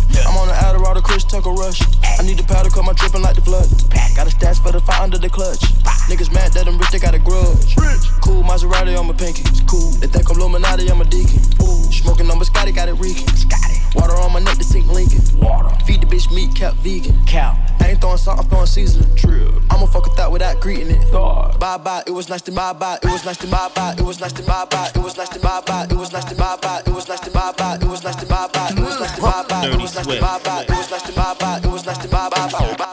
Rush. 1.63 1.81
I 2.19 2.23
need 2.27 2.39
the 2.39 2.45
powder, 2.45 2.71
cut 2.71 2.85
my 2.85 2.93
dripping 2.93 3.23
like 3.23 3.37
the 3.37 3.43
flood. 3.43 3.71
Got 4.17 4.27
a 4.27 4.31
stash 4.31 4.59
for 4.59 4.73
the 4.73 4.81
fire 4.81 5.03
under 5.03 5.19
the 5.19 5.31
clutch. 5.31 5.63
Niggas 6.11 6.35
mad 6.35 6.53
that 6.53 6.67
I'm 6.67 6.77
rich, 6.79 6.91
they 6.91 6.99
got 6.99 7.15
a 7.15 7.19
grudge. 7.19 7.77
Cool 8.21 8.43
Maserati 8.43 8.99
on 8.99 9.07
my 9.07 9.15
pinky. 9.15 9.43
It's 9.47 9.63
cool. 9.63 9.91
They 10.03 10.09
think 10.09 10.29
I'm 10.31 10.37
Illuminati, 10.37 10.91
I'm 10.91 11.01
a 11.01 11.05
deacon. 11.05 11.41
Ooh. 11.63 11.87
Smoking 11.93 12.31
on 12.31 12.39
Biscotti, 12.39 12.75
got 12.75 12.89
it 12.89 12.99
reeking. 12.99 13.29
Water 13.95 14.17
on 14.17 14.33
my 14.33 14.41
neck 14.41 14.59
to 14.59 14.65
sink 14.65 14.87
Lincoln. 14.89 15.23
Water. 15.39 15.71
Feed 15.85 16.01
the 16.03 16.07
bitch 16.07 16.33
meat, 16.35 16.55
kept 16.55 16.77
vegan. 16.79 17.15
Cow. 17.27 17.57
I 17.81 17.91
ain't 17.91 18.01
throwing 18.01 18.19
salt, 18.19 18.41
I'm 18.41 18.47
throwing 18.49 18.67
seasoning. 18.67 19.15
True. 19.17 19.63
I'ma 19.71 19.87
fuck 19.87 20.05
with 20.05 20.17
that 20.17 20.31
without 20.33 20.61
greeting 20.61 20.91
it. 20.91 21.13
Bye 21.13 21.79
bye, 21.79 22.03
it 22.07 22.11
was 22.11 22.29
nice 22.29 22.43
to 22.43 22.53
bye 22.53 22.73
bye, 22.73 22.99
it 23.03 23.11
was 23.11 23.25
nice 23.25 23.39
to 23.39 23.47
bye 23.47 23.71
bye, 23.75 23.95
it 23.97 24.03
was 24.03 24.21
nice 24.21 24.33
to 24.33 24.43
bye 24.43 24.65
bye, 24.71 24.91
it 24.95 24.99
was 24.99 25.17
nice 25.17 25.29
to 25.31 25.39
bye 25.41 25.61
bye, 25.67 25.87
it 25.91 25.95
was 25.95 26.13
nice 26.13 26.25
to 26.25 26.35
bye 26.35 26.57
bye, 26.61 26.83
it 26.87 26.93
was 26.93 27.09
nice 27.09 27.21
to 27.21 27.31
bye 27.31 27.53
bye, 27.57 27.79
it 27.81 27.85
was 27.85 28.03
nice 28.03 28.17
to 28.17 28.27
bye 28.27 28.49
bye, 28.49 28.52
it 29.63 29.79
was 29.81 29.95
nice 29.95 30.07
to 30.07 30.21
bye 30.21 30.39
bye, 30.45 30.63
it 30.63 30.71
was 30.71 30.91
nice 30.91 31.03
to 31.03 31.13
bye 31.13 31.35
bye, 31.39 31.59
it 31.63 31.67
was 31.67 31.87
nice 31.87 31.99
to 31.99 32.09
bye 32.09 32.29
bye, 32.29 32.47
it 32.47 32.53
was 32.59 32.79
nice 32.79 32.91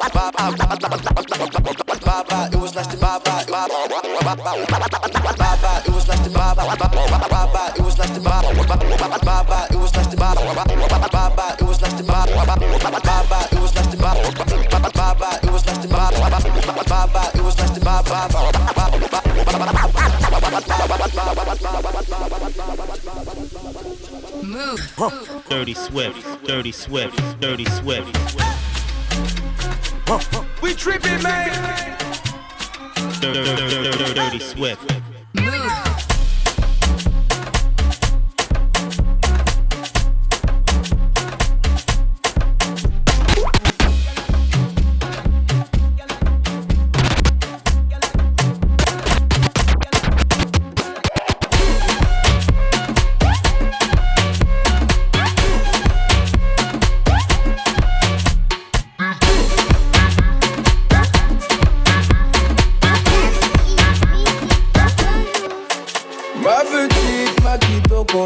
to 1.97 2.03
bye 2.05 2.23
bye, 2.29 2.49
it 2.51 2.57
was 2.59 2.75
nice 2.75 2.87
to 2.87 2.97
bye 2.97 3.19
bye, 3.19 3.39
it 3.39 3.45
was 5.89 5.97
nice 6.07 6.17
to 6.17 6.23
bye 6.31 6.37
bye, 6.37 6.45
it 7.77 7.83
was 7.85 7.97
nice 7.97 8.11
to 8.13 8.19
bye 8.19 8.29
bye, 8.29 8.43
it 8.59 8.59
was 8.77 8.91
nice 8.95 9.01
to 9.01 9.17
bye 9.25 9.43
bye, 9.43 9.67
it 9.69 9.77
was 9.79 9.91
nice 13.75 13.87
to 13.87 13.93
bye 14.93 15.19
bye, 15.19 15.37
it 15.41 15.49
was 15.51 15.65
nice 15.65 15.77
to 15.77 15.87
bye 15.87 16.05
bye, 16.11 16.19
it 16.23 16.31
was 16.41 16.45
nice 16.45 16.57
to 16.73 16.83
bye 16.89 17.07
bye, 17.07 17.31
it 17.35 17.41
was 17.41 17.57
nice 17.57 17.71
to 17.71 17.79
bye 17.81 18.01
bye, 18.03 18.27
Dirty 25.49 25.73
Swift, 25.73 26.45
Dirty 26.45 26.73
Swift, 26.73 27.15
Dirty 27.39 27.63
Swift. 27.65 28.13
We 30.61 30.73
tripping, 30.73 31.23
man. 31.23 31.97
Dirty, 33.21 34.39
Swift. 34.39 35.08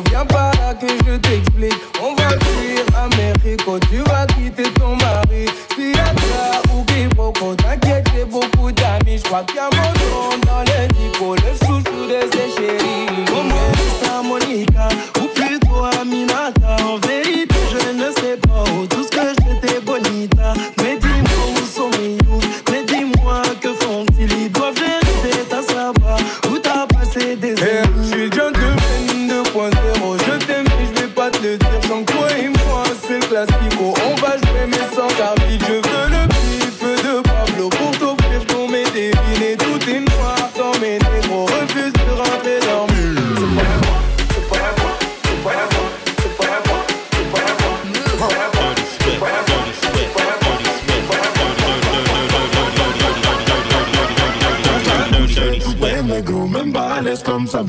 Viens 0.10 0.26
par 0.26 0.52
là 0.56 0.74
que 0.74 0.88
je 0.88 1.16
t'explique. 1.18 1.80
On 2.02 2.16
va 2.16 2.30
fuir 2.30 2.86
Américo, 2.96 3.80
tu 3.90 3.98
vas 4.10 4.26
quitter 4.28 4.72
ton 4.74 4.96
mari. 4.96 5.46
Si 5.76 5.92
y'a 5.92 6.06
ça 6.06 6.62
ou 6.74 6.84
quiproquo, 6.86 7.56
t'inquiète, 7.56 8.08
j'ai 8.16 8.26
beaucoup 8.26 8.72
d'amis. 8.72 9.18
J'crois 9.18 9.44
qu'il 9.44 9.58
y 9.58 9.60
a 9.60 9.70
mon 9.70 10.43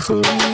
Cool. 0.04 0.53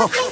Whoa. 0.00 0.29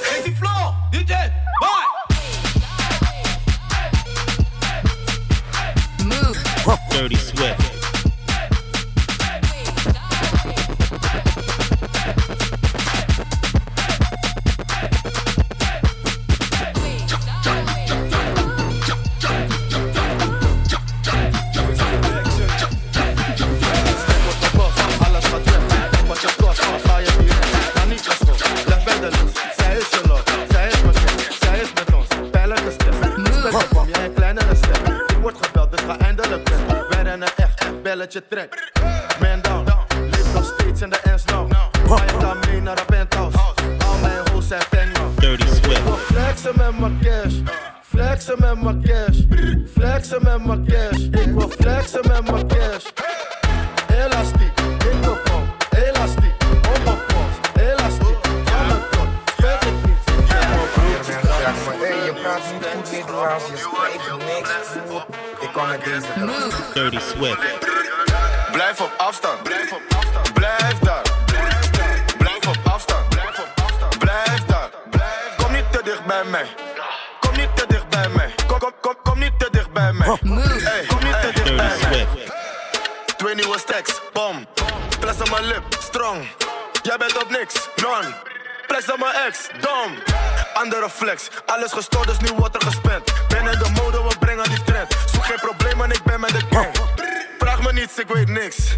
ik 97.96 98.08
weet 98.08 98.28
niks. 98.28 98.76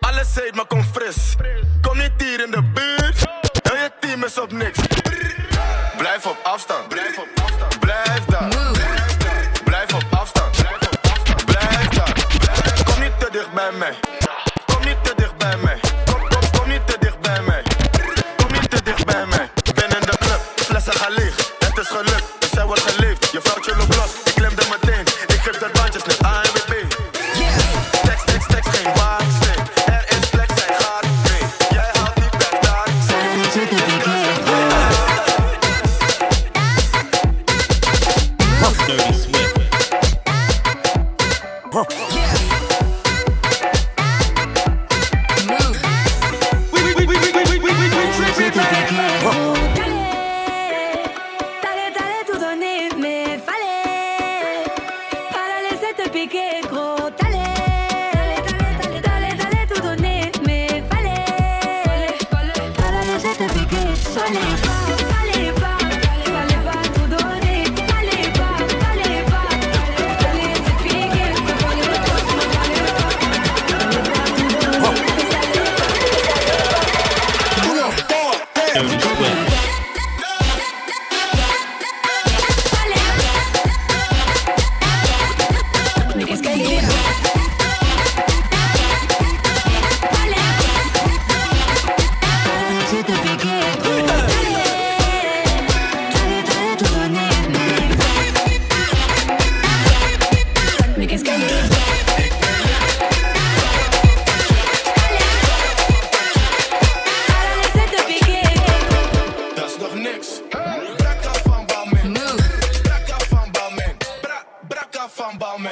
Alles 0.00 0.34
heet, 0.34 0.54
maar 0.54 0.66
kom 0.66 0.84
fris. 0.84 1.34
Kom 1.80 1.98
niet 1.98 2.12
hier 2.16 2.44
in 2.44 2.50
de 2.50 2.62
buurt, 2.62 3.24
En 3.62 3.82
je 3.82 3.90
team 4.00 4.24
is 4.24 4.38
op 4.38 4.52
niks. 4.52 4.78
Blijf 5.96 6.26
op 6.26 6.36
afstand. 6.42 6.88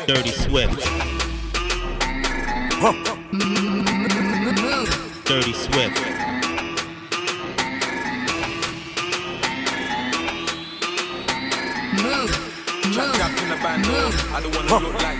Dirty 0.06 0.30
Swift. 0.30 0.80
Dirty 5.24 5.52
Swift. 5.52 6.00
Move. 12.02 12.30
Move. 12.86 13.10
Move. 13.86 14.16
I 14.32 14.40
don't 14.42 14.54
wanna 14.56 14.86
look 14.86 15.02
like 15.02 15.19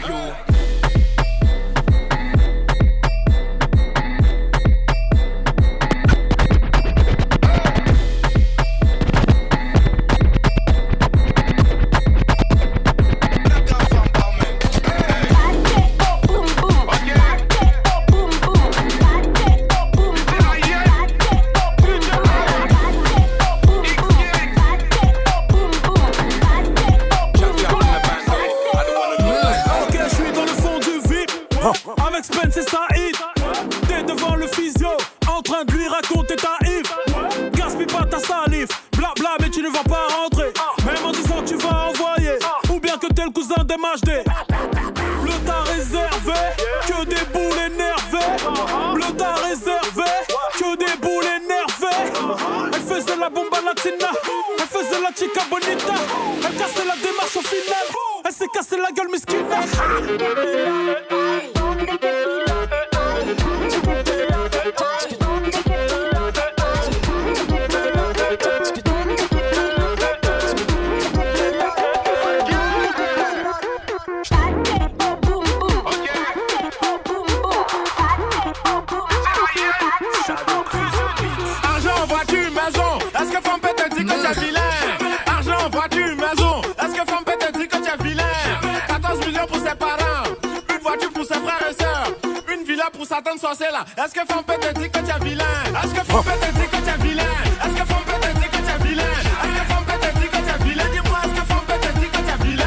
pour 93.00 93.08
Satan 93.08 93.38
sorcier 93.38 93.68
là. 93.72 93.82
Est-ce 93.96 94.12
que 94.12 94.20
te 94.20 94.34
que 94.34 94.60
tu 94.60 95.10
es 95.10 95.24
vilain 95.24 95.44
Est-ce 95.72 95.94
que 95.94 96.00
te 96.00 96.12
que 96.12 96.76
tu 96.76 96.90
es 96.90 97.08
vilain 97.08 97.24
Est-ce 97.64 97.72
que 97.72 97.88
te 97.88 97.96
que 97.96 98.56
tu 98.60 98.72
es 98.72 98.88
vilain 98.88 99.04
Est-ce 99.40 99.56
que 99.56 99.96
te 99.96 100.20
que 100.20 100.36
tu 100.36 100.52
es 100.52 100.64
vilain 100.68 100.84
Dis-moi, 100.92 101.18
est-ce 101.24 101.32
que 101.32 101.40
te 101.40 102.04
que 102.04 102.20
tu 102.20 102.30
es 102.30 102.44
vilain 102.44 102.66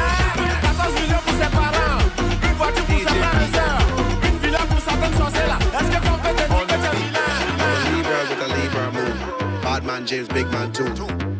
14 0.62 0.94
millions 0.98 1.22
pour 1.24 1.34
ses 1.38 1.50
parents, 1.54 2.02
une 2.42 2.56
voiture 2.58 2.84
pour 2.84 2.96
et 2.96 4.28
une 4.28 4.38
villa 4.38 4.58
pour 4.68 4.80
Satan 4.80 5.10
sorcier 5.16 5.46
là. 5.46 5.58
Est-ce 5.78 5.90
que 5.92 6.00
te 6.02 6.10
que 6.10 6.30
tu 6.34 6.42
es 6.42 6.96
vilain 6.98 7.30
Libra 7.94 8.18
with 8.28 8.42
a 8.42 8.48
Libra 8.58 8.90
moon. 8.90 9.62
Bad 9.62 9.84
man 9.84 10.04
James, 10.04 10.26
big 10.34 10.50
man 10.50 10.72
too. 10.72 10.90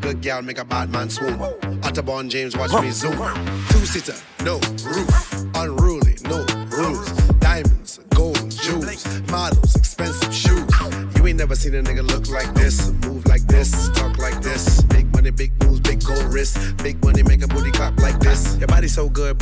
Good 0.03 0.23
girl 0.23 0.43
make 0.43 0.59
a 0.61 0.65
bad 0.65 0.89
man 0.89 1.11
swoon. 1.11 1.41
Otterborn 1.83 2.29
James, 2.29 2.57
watch 2.57 2.73
me 2.81 2.93
zoom. 2.93 3.19
Two 3.71 3.87
sitter, 3.87 4.15
no 4.45 4.61
roof. 4.85 5.34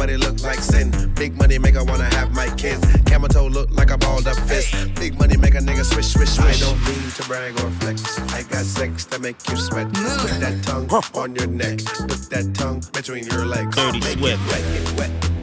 but 0.02 0.10
it 0.10 0.18
look 0.18 0.42
like 0.42 0.58
sin. 0.58 0.90
Big 1.14 1.38
money 1.38 1.58
make 1.58 1.76
I 1.76 1.82
wanna 1.82 2.12
have 2.16 2.34
my 2.34 2.48
kids. 2.56 2.84
Camel 3.06 3.28
toe 3.28 3.46
look 3.46 3.70
like 3.70 3.92
a 3.92 3.96
balled 3.96 4.26
up 4.26 4.36
fist. 4.48 4.74
Big 4.96 5.16
money 5.16 5.36
make 5.36 5.54
a 5.54 5.58
nigga 5.58 5.84
swish, 5.84 6.08
swish, 6.08 6.30
swish. 6.30 6.60
I 6.60 6.66
don't 6.66 6.80
mean 6.84 7.10
to 7.12 7.22
brag 7.28 7.52
or 7.60 7.70
flex. 7.78 8.18
I 8.32 8.42
got 8.42 8.64
sex 8.64 9.04
to 9.04 9.20
make 9.20 9.36
you 9.48 9.56
sweat. 9.56 9.86
Put 9.92 10.40
that 10.40 10.60
tongue 10.64 10.90
on 11.14 11.36
your 11.36 11.46
neck. 11.46 11.78
Put 11.84 12.30
that 12.30 12.52
tongue 12.52 12.82
between 12.92 13.26
your 13.26 13.46
legs. 13.46 13.76
Dirty 13.76 14.00
sweat. 14.00 14.38
Wet, 14.48 14.98
wet. 14.98 15.41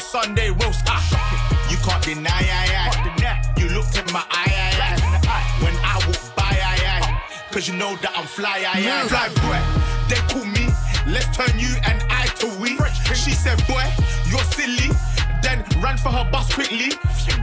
Sunday 0.00 0.50
roast. 0.50 0.82
Ah, 0.86 1.68
you 1.70 1.76
can't 1.78 2.02
deny, 2.02 2.30
I, 2.30 2.90
I. 2.90 3.60
You 3.60 3.68
looked 3.68 3.96
at 3.96 4.10
my 4.12 4.24
eye, 4.30 4.52
I, 4.52 4.98
I. 5.28 5.64
When 5.64 5.76
I 5.84 5.96
walk 6.06 6.34
by, 6.34 6.50
I, 6.50 6.76
I. 6.98 7.52
Cause 7.52 7.68
you 7.68 7.74
know 7.76 7.96
that 7.96 8.12
I'm 8.16 8.26
fly, 8.26 8.64
I, 8.66 8.80
I. 8.80 9.08
Fly 9.08 9.28
boy, 9.44 9.60
they 10.08 10.20
call 10.32 10.44
me. 10.44 10.68
Let's 11.06 11.28
turn 11.36 11.58
you 11.58 11.70
and 11.84 12.02
I 12.10 12.26
to 12.40 12.48
we. 12.60 12.78
She 13.14 13.32
said, 13.32 13.58
boy, 13.66 13.84
you're 14.26 14.44
silly. 14.56 14.90
Then 15.42 15.64
ran 15.80 15.96
for 15.96 16.10
her 16.10 16.28
bus 16.30 16.52
quickly. 16.52 16.92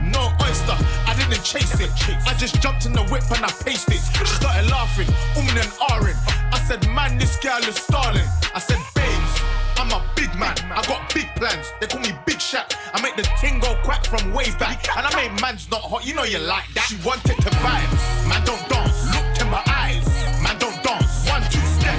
No 0.02 0.32
oyster, 0.42 0.78
I 1.06 1.16
didn't 1.18 1.44
chase 1.44 1.80
it. 1.80 1.92
I 2.28 2.34
just 2.36 2.62
jumped 2.62 2.86
in 2.86 2.94
the 2.94 3.04
whip 3.06 3.24
and 3.32 3.44
I 3.44 3.52
paced 3.66 3.90
it. 3.90 4.02
She 4.20 4.26
started 4.26 4.70
laughing, 4.70 5.08
umming 5.36 5.58
and 5.62 5.72
ahhing. 5.90 6.18
I 6.54 6.60
said, 6.60 6.88
man, 6.90 7.18
this 7.18 7.38
girl 7.38 7.60
is 7.60 7.76
stalling. 7.76 8.28
I 8.54 8.60
said, 8.60 8.80
I'm 9.78 9.92
a 9.92 10.04
big 10.16 10.34
man. 10.40 10.58
I 10.74 10.82
got 10.88 11.14
big 11.14 11.28
plans. 11.36 11.72
They 11.80 11.88
call 11.88 12.02
me 12.02 12.12
Big 12.26 12.38
Shaq. 12.38 12.74
I 12.94 13.02
make 13.02 13.16
the 13.16 13.28
ting 13.40 13.60
go 13.60 13.78
quack 13.84 14.06
from 14.06 14.34
way 14.34 14.50
back. 14.58 14.88
And 14.98 15.06
I 15.06 15.16
make 15.16 15.40
man's 15.40 15.70
not 15.70 15.82
hot. 15.82 16.06
You 16.06 16.16
know 16.16 16.24
you 16.24 16.40
like 16.40 16.66
that. 16.74 16.90
She 16.90 16.98
wanted 17.06 17.38
to 17.38 17.50
vibes. 17.62 18.04
Man, 18.28 18.44
don't 18.44 18.62
dance. 18.70 19.06
Looked 19.14 19.42
in 19.42 19.50
my 19.50 19.62
eyes. 19.68 20.06
Man, 20.42 20.58
don't 20.58 20.82
dance. 20.82 21.30
One, 21.30 21.44
two, 21.54 21.62
step. 21.78 21.98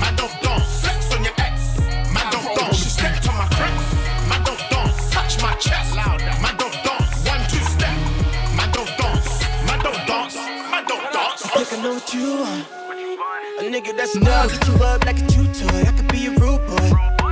Man, 0.00 0.16
don't 0.16 0.32
dance. 0.40 0.80
Flex 0.80 1.12
on 1.12 1.22
your 1.22 1.36
ex. 1.38 1.78
Man, 2.08 2.26
don't 2.32 2.56
dance. 2.56 2.76
She 2.78 2.88
stepped 2.88 3.28
on 3.28 3.36
my 3.36 3.48
cracks. 3.52 3.88
Man, 4.28 4.40
don't 4.42 4.64
dance. 4.72 5.10
Touch 5.12 5.42
my 5.42 5.54
chest. 5.60 5.94
Louder. 5.94 6.32
Man, 6.40 6.56
don't 6.56 6.72
dance. 6.80 7.20
One, 7.28 7.44
two, 7.52 7.60
step. 7.68 7.96
Man, 8.56 8.72
don't 8.72 8.92
dance. 8.96 9.44
Man, 9.68 9.78
don't 9.84 10.02
dance. 10.08 10.36
Man, 10.72 10.84
don't 10.88 11.04
dance. 11.12 11.44
I 11.44 11.64
think 11.64 11.68
I 11.68 11.82
know 11.84 11.94
what 12.00 12.14
you 12.14 12.28
want. 12.40 12.64
A 13.60 13.62
nigga 13.62 13.94
that's 13.94 14.16
now 14.16 14.48
get 14.48 14.66
you 14.66 14.74
up 14.80 15.04
like 15.04 15.20
a 15.20 15.26
chew 15.28 15.44
toy. 15.52 15.84
I 15.84 15.92
could 15.92 16.08
be 16.08 16.26
a 16.26 16.30
rude 16.30 16.40
boy. 16.40 16.49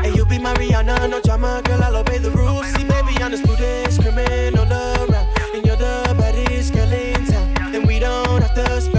And 0.09 0.17
you 0.17 0.25
be 0.25 0.39
my 0.39 0.55
Rihanna, 0.55 1.11
no 1.11 1.21
drama, 1.21 1.61
girl, 1.67 1.83
I'll 1.83 1.97
obey 1.97 2.17
the 2.17 2.31
rules. 2.31 2.67
See, 2.73 2.83
maybe 2.83 3.23
I'm 3.23 3.31
the 3.31 3.37
student, 3.37 3.93
criminal 4.01 4.65
around. 4.65 5.15
And 5.55 5.67
you're 5.67 5.77
the 5.77 6.15
baddest 6.17 6.73
girl 6.73 6.91
in 6.91 7.27
town. 7.27 7.75
And 7.75 7.87
we 7.87 7.99
don't 7.99 8.41
have 8.41 8.55
to 8.55 8.81
spell 8.81 8.98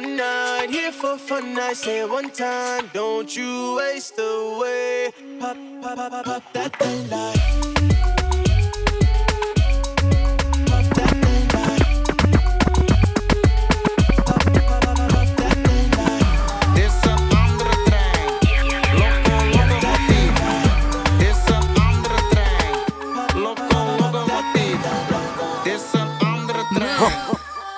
one 0.00 0.16
night. 0.16 0.70
Here 0.70 0.92
for 0.92 1.18
fun, 1.18 1.58
I 1.58 1.72
say 1.72 2.00
it 2.00 2.08
one 2.08 2.30
time. 2.30 2.88
Don't 2.92 3.34
you 3.36 3.76
waste 3.78 4.18
away. 4.18 5.10
Pop, 5.40 5.56
pop, 5.82 5.96
pop, 5.96 6.10
pop, 6.10 6.24
pop 6.24 6.52
that 6.52 6.76
thing 6.78 7.10
like. 7.10 7.38
Dit 16.74 16.84
is 16.84 17.04
een 17.04 17.20
andere 17.42 17.74
trein. 17.84 18.30
Loco, 19.02 19.36
locomotief. 19.58 20.34
Dit 21.18 21.28
is 21.28 21.48
een 21.54 21.66
andere 21.90 22.20
trein. 22.30 23.42
Loco, 23.42 23.78
locomotief. 23.98 24.80
Dit 25.64 25.74
is 25.74 25.92
een 26.00 26.08
andere 26.18 26.62
trein. 26.74 27.16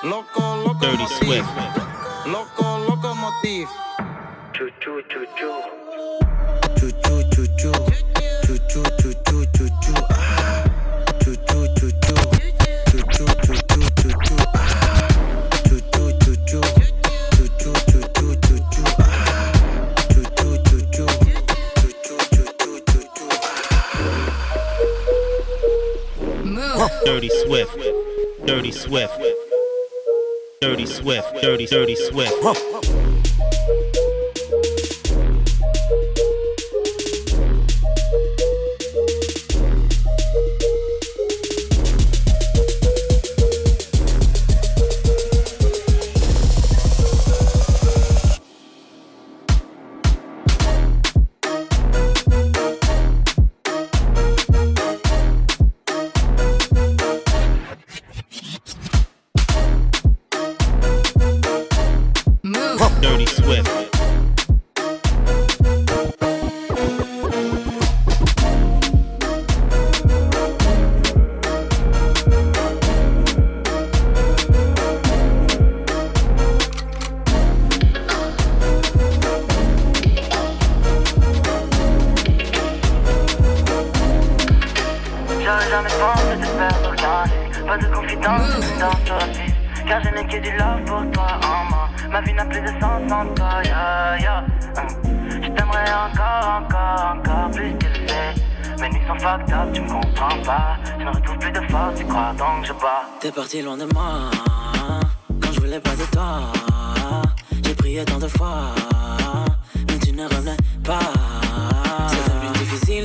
Loco, 0.03 0.75
Dirty 0.79 0.97
locomotief. 0.97 1.17
Swift. 1.17 1.90
Loco, 2.33 2.79
locomotief. 2.87 3.69
Choo 4.53 4.71
choo 4.81 5.03
choo 5.09 5.27
choo. 5.37 5.63
Choo 6.77 6.91
choo 7.03 7.23
choo 7.33 7.47
choo. 7.59 7.73
Choo 8.45 8.59
choo 8.69 8.85
choo 8.99 9.15
choo 9.27 9.45
choo 9.55 9.69
choo. 9.83 9.95
Ah. 10.11 10.65
Choo 11.23 11.37
choo 11.49 11.67
choo 11.77 11.91
choo. 12.05 12.23
Choo 12.91 13.03
choo 13.13 13.27
choo 13.43 13.59
choo 13.69 13.89
choo 13.99 14.13
choo. 14.25 14.39
Ah. 14.55 14.59
Choo 15.67 15.81
choo 15.93 16.11
choo 16.23 16.37
choo. 16.47 16.63
Choo 17.35 17.49
choo 17.59 17.75
choo 17.89 18.05
choo 18.15 18.35
choo 18.45 18.59
choo. 18.71 18.87
Ah. 18.99 19.07
Choo 20.13 20.27
choo 20.37 20.57
choo 20.67 20.83
choo. 20.93 21.09
Choo 21.81 21.93
choo 22.05 22.21
choo 22.31 22.47
choo 22.59 22.79
choo 22.87 23.05
choo. 23.17 23.31
Move. 26.45 26.91
Dirty 27.05 27.31
Swift. 27.43 27.75
Dirty 28.47 28.73
Swift. 28.73 29.19
Dirty 30.61 30.85
Swift. 30.85 31.41
Dirty, 31.41 31.65
dirty 31.65 31.97
Swift. 31.97 32.35
Move. 32.45 32.80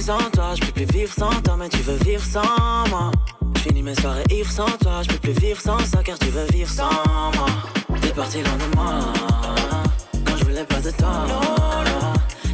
Sans 0.06 0.30
toi, 0.32 0.54
je 0.54 0.62
peux 0.62 0.72
plus 0.72 0.86
vivre 0.86 1.12
sans 1.12 1.42
toi, 1.42 1.56
mais 1.58 1.68
tu 1.68 1.80
veux 1.80 1.98
vivre 2.06 2.24
sans 2.24 2.88
moi. 2.90 3.10
Je 3.56 3.62
finis 3.62 3.82
mes 3.82 3.96
soirées 3.96 4.24
ivres 4.30 4.52
sans 4.52 4.70
toi, 4.80 5.02
je 5.02 5.08
peux 5.08 5.18
plus 5.18 5.32
vivre 5.32 5.60
sans 5.60 5.80
ça 5.80 6.04
car 6.04 6.20
tu 6.20 6.28
veux 6.28 6.46
vivre 6.54 6.70
sans 6.70 6.92
moi. 7.36 7.48
T'es 8.02 8.10
parti 8.10 8.38
loin 8.44 8.58
de 8.64 8.76
moi 8.76 8.94
quand 10.26 10.38
je 10.38 10.44
voulais 10.44 10.66
pas 10.66 10.80
de 10.80 10.92
toi. 10.92 11.26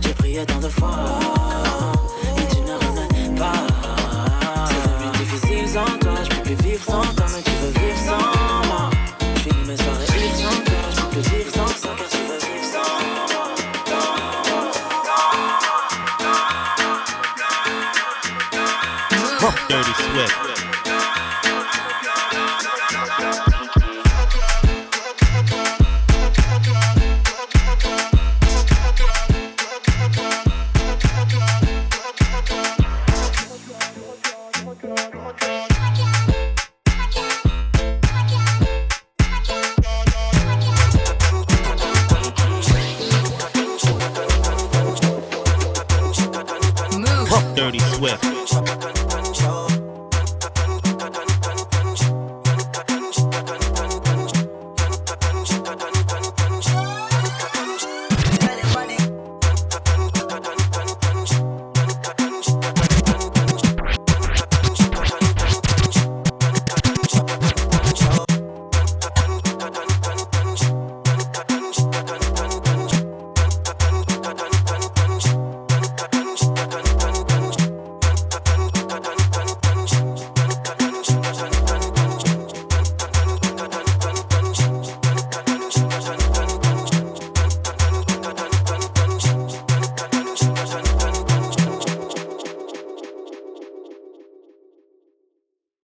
J'ai 0.02 0.14
prié 0.14 0.46
tant 0.46 0.60
de 0.60 0.70
fois, 0.70 0.96
mais 2.38 2.48
tu 2.48 2.62
ne 2.62 2.74
revenais 2.84 3.38
pas. 3.38 3.68
C'est 4.68 4.84
devenu 4.88 5.12
difficile 5.18 5.68
sans 5.68 5.98
toi, 6.00 6.24
je 6.24 6.30
peux 6.30 6.44
plus 6.44 6.70
vivre 6.70 6.86
sans 6.86 7.04
toi, 7.16 7.21